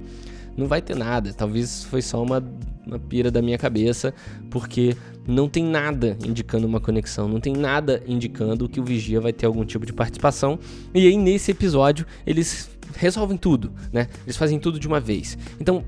não 0.59 0.67
vai 0.67 0.83
ter 0.83 0.97
nada. 0.97 1.33
Talvez 1.33 1.85
foi 1.85 2.03
só 2.03 2.21
uma, 2.23 2.45
uma 2.85 2.99
pira 2.99 3.31
da 3.31 3.41
minha 3.41 3.57
cabeça, 3.57 4.13
porque 4.51 4.97
não 5.27 5.49
tem 5.49 5.65
nada 5.65 6.19
indicando 6.27 6.67
uma 6.67 6.81
conexão, 6.81 7.29
não 7.29 7.39
tem 7.39 7.53
nada 7.53 8.03
indicando 8.07 8.69
que 8.69 8.81
o 8.81 8.85
Vigia 8.85 9.21
vai 9.21 9.33
ter 9.33 9.47
algum 9.47 9.65
tipo 9.65 9.87
de 9.87 9.93
participação. 9.93 10.59
E 10.93 11.07
aí, 11.07 11.17
nesse 11.17 11.53
episódio, 11.53 12.05
eles 12.27 12.69
resolvem 12.97 13.39
tudo, 13.39 13.73
né? 13.93 14.09
Eles 14.25 14.37
fazem 14.37 14.59
tudo 14.59 14.81
de 14.81 14.89
uma 14.89 14.99
vez. 14.99 15.39
Então, 15.61 15.85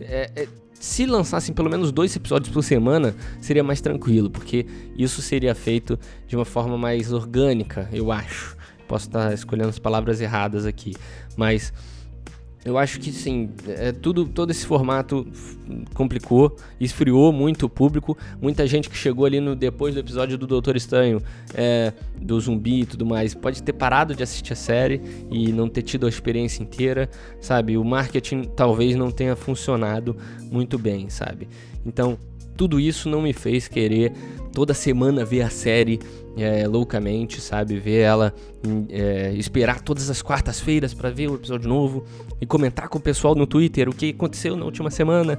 é, 0.00 0.30
é, 0.36 0.48
se 0.74 1.06
lançassem 1.06 1.54
pelo 1.54 1.70
menos 1.70 1.90
dois 1.90 2.14
episódios 2.14 2.52
por 2.52 2.62
semana, 2.62 3.14
seria 3.40 3.64
mais 3.64 3.80
tranquilo, 3.80 4.28
porque 4.28 4.66
isso 4.96 5.22
seria 5.22 5.54
feito 5.54 5.98
de 6.26 6.36
uma 6.36 6.44
forma 6.44 6.76
mais 6.76 7.12
orgânica, 7.12 7.88
eu 7.92 8.12
acho. 8.12 8.56
Posso 8.86 9.06
estar 9.06 9.32
escolhendo 9.32 9.68
as 9.68 9.78
palavras 9.78 10.20
erradas 10.20 10.66
aqui, 10.66 10.94
mas 11.36 11.72
eu 12.64 12.76
acho 12.76 13.00
que 13.00 13.10
sim, 13.10 13.50
é, 13.66 13.90
tudo, 13.90 14.26
todo 14.26 14.50
esse 14.50 14.66
formato 14.66 15.26
complicou, 15.94 16.56
esfriou 16.78 17.32
muito 17.32 17.64
o 17.64 17.68
público. 17.70 18.16
Muita 18.40 18.66
gente 18.66 18.90
que 18.90 18.96
chegou 18.96 19.24
ali 19.24 19.40
no 19.40 19.56
depois 19.56 19.94
do 19.94 20.00
episódio 20.00 20.36
do 20.36 20.46
Doutor 20.46 20.76
Estranho, 20.76 21.22
é, 21.54 21.92
do 22.20 22.38
zumbi 22.38 22.82
e 22.82 22.86
tudo 22.86 23.06
mais, 23.06 23.34
pode 23.34 23.62
ter 23.62 23.72
parado 23.72 24.14
de 24.14 24.22
assistir 24.22 24.52
a 24.52 24.56
série 24.56 25.00
e 25.30 25.50
não 25.52 25.68
ter 25.68 25.82
tido 25.82 26.04
a 26.04 26.08
experiência 26.08 26.62
inteira, 26.62 27.08
sabe? 27.40 27.78
O 27.78 27.84
marketing 27.84 28.42
talvez 28.44 28.94
não 28.94 29.10
tenha 29.10 29.34
funcionado 29.34 30.14
muito 30.50 30.78
bem, 30.78 31.08
sabe? 31.08 31.48
Então, 31.86 32.18
tudo 32.60 32.78
isso 32.78 33.08
não 33.08 33.22
me 33.22 33.32
fez 33.32 33.68
querer 33.68 34.12
toda 34.52 34.74
semana 34.74 35.24
ver 35.24 35.40
a 35.40 35.48
série 35.48 35.98
é, 36.36 36.68
loucamente, 36.68 37.40
sabe? 37.40 37.78
Ver 37.78 38.00
ela, 38.00 38.34
é, 38.90 39.32
esperar 39.32 39.80
todas 39.80 40.10
as 40.10 40.20
quartas-feiras 40.20 40.92
para 40.92 41.08
ver 41.08 41.30
o 41.30 41.36
episódio 41.36 41.66
novo 41.66 42.04
e 42.38 42.44
comentar 42.44 42.90
com 42.90 42.98
o 42.98 43.00
pessoal 43.00 43.34
no 43.34 43.46
Twitter 43.46 43.88
o 43.88 43.94
que 43.94 44.10
aconteceu 44.10 44.56
na 44.56 44.66
última 44.66 44.90
semana. 44.90 45.38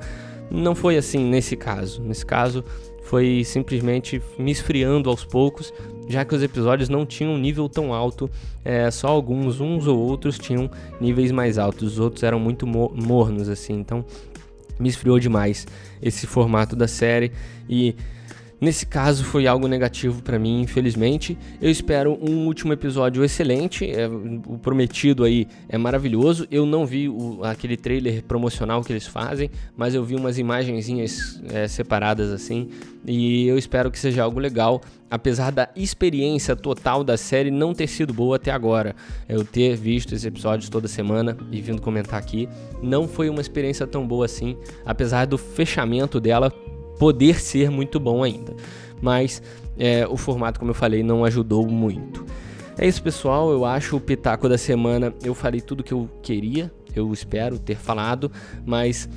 Não 0.49 0.73
foi 0.73 0.97
assim 0.97 1.19
nesse 1.19 1.55
caso. 1.55 2.01
Nesse 2.01 2.25
caso, 2.25 2.63
foi 3.03 3.43
simplesmente 3.45 4.19
me 4.39 4.49
esfriando 4.51 5.07
aos 5.07 5.23
poucos, 5.23 5.71
já 6.09 6.25
que 6.25 6.33
os 6.33 6.41
episódios 6.41 6.89
não 6.89 7.05
tinham 7.05 7.33
um 7.33 7.37
nível 7.37 7.69
tão 7.69 7.93
alto, 7.93 8.27
é, 8.65 8.89
só 8.89 9.09
alguns, 9.09 9.61
uns 9.61 9.85
ou 9.85 9.99
outros 9.99 10.39
tinham 10.39 10.71
níveis 10.99 11.31
mais 11.31 11.59
altos, 11.59 11.93
os 11.93 11.99
outros 11.99 12.23
eram 12.23 12.39
muito 12.39 12.65
mornos 12.65 13.47
assim, 13.47 13.73
então 13.73 14.03
me 14.81 14.89
esfriou 14.89 15.19
demais 15.19 15.67
esse 16.01 16.27
formato 16.27 16.75
da 16.75 16.87
série. 16.87 17.31
E 17.69 17.95
Nesse 18.61 18.85
caso 18.85 19.23
foi 19.23 19.47
algo 19.47 19.67
negativo 19.67 20.21
para 20.21 20.37
mim, 20.37 20.61
infelizmente. 20.61 21.35
Eu 21.59 21.71
espero 21.71 22.15
um 22.21 22.45
último 22.45 22.71
episódio 22.71 23.23
excelente. 23.23 23.89
É, 23.89 24.07
o 24.07 24.59
prometido 24.59 25.23
aí 25.23 25.47
é 25.67 25.79
maravilhoso. 25.79 26.47
Eu 26.51 26.63
não 26.63 26.85
vi 26.85 27.09
o, 27.09 27.43
aquele 27.43 27.75
trailer 27.75 28.23
promocional 28.23 28.83
que 28.83 28.93
eles 28.93 29.07
fazem, 29.07 29.49
mas 29.75 29.95
eu 29.95 30.03
vi 30.03 30.13
umas 30.13 30.37
imagenzinhas 30.37 31.41
é, 31.49 31.67
separadas 31.67 32.31
assim. 32.31 32.69
E 33.03 33.47
eu 33.47 33.57
espero 33.57 33.89
que 33.89 33.97
seja 33.97 34.21
algo 34.21 34.39
legal, 34.39 34.79
apesar 35.09 35.51
da 35.51 35.67
experiência 35.75 36.55
total 36.55 37.03
da 37.03 37.17
série 37.17 37.49
não 37.49 37.73
ter 37.73 37.87
sido 37.87 38.13
boa 38.13 38.35
até 38.35 38.51
agora. 38.51 38.95
Eu 39.27 39.43
ter 39.43 39.75
visto 39.75 40.13
esses 40.13 40.23
episódios 40.23 40.69
toda 40.69 40.87
semana 40.87 41.35
e 41.51 41.59
vindo 41.61 41.81
comentar 41.81 42.19
aqui, 42.19 42.47
não 42.79 43.07
foi 43.07 43.27
uma 43.27 43.41
experiência 43.41 43.87
tão 43.87 44.05
boa 44.05 44.25
assim, 44.25 44.55
apesar 44.85 45.25
do 45.25 45.35
fechamento 45.35 46.19
dela 46.19 46.53
poder 47.01 47.41
ser 47.41 47.71
muito 47.71 47.99
bom 47.99 48.23
ainda. 48.23 48.55
Mas 49.01 49.41
é, 49.75 50.05
o 50.07 50.15
formato, 50.15 50.59
como 50.59 50.69
eu 50.69 50.75
falei, 50.75 51.01
não 51.01 51.25
ajudou 51.25 51.67
muito. 51.67 52.23
É 52.77 52.87
isso, 52.87 53.01
pessoal. 53.01 53.51
Eu 53.51 53.65
acho 53.65 53.97
o 53.97 53.99
Pitaco 53.99 54.47
da 54.47 54.55
semana. 54.55 55.11
Eu 55.23 55.33
falei 55.33 55.61
tudo 55.61 55.83
que 55.83 55.95
eu 55.95 56.07
queria. 56.21 56.71
Eu 56.95 57.11
espero 57.11 57.57
ter 57.57 57.75
falado, 57.75 58.31
mas 58.63 59.09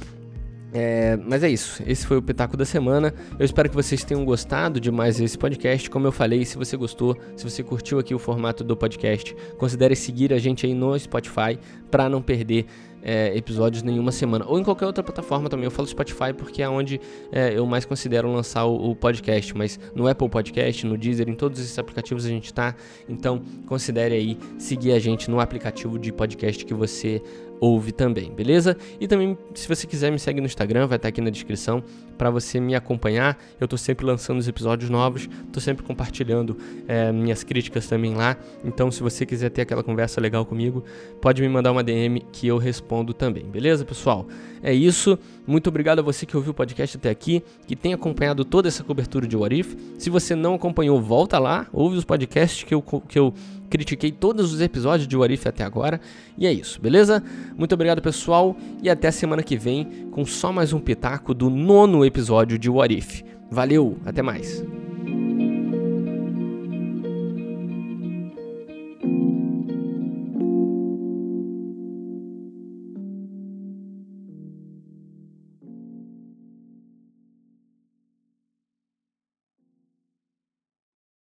é, 0.76 1.16
mas 1.16 1.44
é 1.44 1.48
isso, 1.48 1.80
esse 1.86 2.04
foi 2.04 2.16
o 2.16 2.22
Pitaco 2.22 2.56
da 2.56 2.64
Semana. 2.64 3.14
Eu 3.38 3.44
espero 3.44 3.68
que 3.68 3.76
vocês 3.76 4.02
tenham 4.02 4.24
gostado 4.24 4.80
de 4.80 4.90
mais 4.90 5.20
esse 5.20 5.38
podcast. 5.38 5.88
Como 5.88 6.04
eu 6.04 6.10
falei, 6.10 6.44
se 6.44 6.56
você 6.58 6.76
gostou, 6.76 7.16
se 7.36 7.48
você 7.48 7.62
curtiu 7.62 8.00
aqui 8.00 8.12
o 8.12 8.18
formato 8.18 8.64
do 8.64 8.76
podcast, 8.76 9.36
considere 9.56 9.94
seguir 9.94 10.32
a 10.32 10.38
gente 10.38 10.66
aí 10.66 10.74
no 10.74 10.98
Spotify 10.98 11.60
para 11.92 12.08
não 12.08 12.20
perder 12.20 12.66
é, 13.04 13.36
episódios 13.36 13.82
nenhuma 13.82 14.10
semana. 14.10 14.46
Ou 14.48 14.58
em 14.58 14.64
qualquer 14.64 14.86
outra 14.86 15.04
plataforma 15.04 15.50
também. 15.50 15.66
Eu 15.66 15.70
falo 15.70 15.86
Spotify 15.86 16.32
porque 16.36 16.62
é 16.62 16.68
onde 16.68 17.00
é, 17.30 17.56
eu 17.56 17.66
mais 17.66 17.84
considero 17.84 18.32
lançar 18.32 18.64
o, 18.64 18.90
o, 18.90 18.96
podcast. 18.96 19.54
Mas 19.56 19.78
no 19.94 20.08
Apple 20.08 20.28
Podcast, 20.28 20.86
no 20.86 20.96
Deezer, 20.96 21.28
em 21.28 21.34
todos 21.34 21.60
esses 21.60 21.78
aplicativos 21.78 22.24
a 22.24 22.28
gente 22.28 22.52
tá. 22.52 22.74
Então 23.06 23.42
considere 23.66 24.14
aí 24.14 24.38
seguir 24.58 24.92
a 24.92 24.98
gente 24.98 25.30
no 25.30 25.38
aplicativo 25.38 25.98
de 25.98 26.10
podcast 26.10 26.64
que 26.64 26.72
você 26.72 27.22
ouve 27.60 27.92
também, 27.92 28.32
beleza? 28.32 28.76
E 29.00 29.08
também, 29.08 29.36
se 29.54 29.68
você 29.68 29.86
quiser, 29.86 30.10
me 30.10 30.18
segue 30.18 30.40
no 30.40 30.46
Instagram, 30.46 30.86
vai 30.86 30.96
estar 30.96 31.08
aqui 31.08 31.20
na 31.20 31.30
descrição 31.30 31.82
para 32.16 32.30
você 32.30 32.60
me 32.60 32.74
acompanhar. 32.74 33.38
Eu 33.60 33.66
tô 33.66 33.76
sempre 33.76 34.04
lançando 34.06 34.38
os 34.38 34.48
episódios 34.48 34.90
novos, 34.90 35.28
tô 35.52 35.60
sempre 35.60 35.84
compartilhando 35.84 36.56
é, 36.86 37.10
minhas 37.12 37.42
críticas 37.42 37.86
também 37.86 38.14
lá. 38.14 38.36
Então, 38.64 38.90
se 38.90 39.02
você 39.02 39.26
quiser 39.26 39.50
ter 39.50 39.62
aquela 39.62 39.82
conversa 39.82 40.20
legal 40.20 40.44
comigo, 40.44 40.84
pode 41.20 41.42
me 41.42 41.48
mandar 41.48 41.72
uma 41.72 41.82
DM 41.82 42.20
que 42.32 42.46
eu 42.46 42.58
respondo 42.58 43.12
também, 43.12 43.44
beleza, 43.44 43.84
pessoal? 43.84 44.26
É 44.62 44.72
isso. 44.72 45.18
Muito 45.46 45.68
obrigado 45.68 45.98
a 45.98 46.02
você 46.02 46.24
que 46.24 46.36
ouviu 46.36 46.52
o 46.52 46.54
podcast 46.54 46.96
até 46.96 47.10
aqui, 47.10 47.42
que 47.66 47.76
tem 47.76 47.92
acompanhado 47.92 48.44
toda 48.46 48.66
essa 48.66 48.82
cobertura 48.82 49.26
de 49.26 49.36
What 49.36 49.54
If. 49.54 49.76
Se 49.98 50.08
você 50.08 50.34
não 50.34 50.54
acompanhou, 50.54 51.00
volta 51.02 51.38
lá, 51.38 51.66
ouve 51.70 51.98
os 51.98 52.04
podcasts 52.04 52.64
que 52.64 52.74
eu, 52.74 52.80
que 52.82 53.18
eu 53.18 53.34
critiquei 53.74 54.12
todos 54.12 54.52
os 54.54 54.60
episódios 54.60 55.08
de 55.08 55.16
What 55.16 55.34
If 55.34 55.46
até 55.48 55.64
agora. 55.64 56.00
E 56.38 56.46
é 56.46 56.52
isso, 56.52 56.80
beleza? 56.80 57.20
Muito 57.58 57.74
obrigado, 57.74 58.00
pessoal, 58.00 58.56
e 58.80 58.88
até 58.88 59.10
semana 59.10 59.42
que 59.42 59.56
vem 59.56 60.08
com 60.12 60.24
só 60.24 60.52
mais 60.52 60.72
um 60.72 60.78
pitaco 60.78 61.34
do 61.34 61.50
nono 61.50 62.04
episódio 62.04 62.56
de 62.56 62.70
What 62.70 62.96
If. 62.96 63.22
Valeu, 63.50 63.98
até 64.06 64.22
mais. 64.22 64.64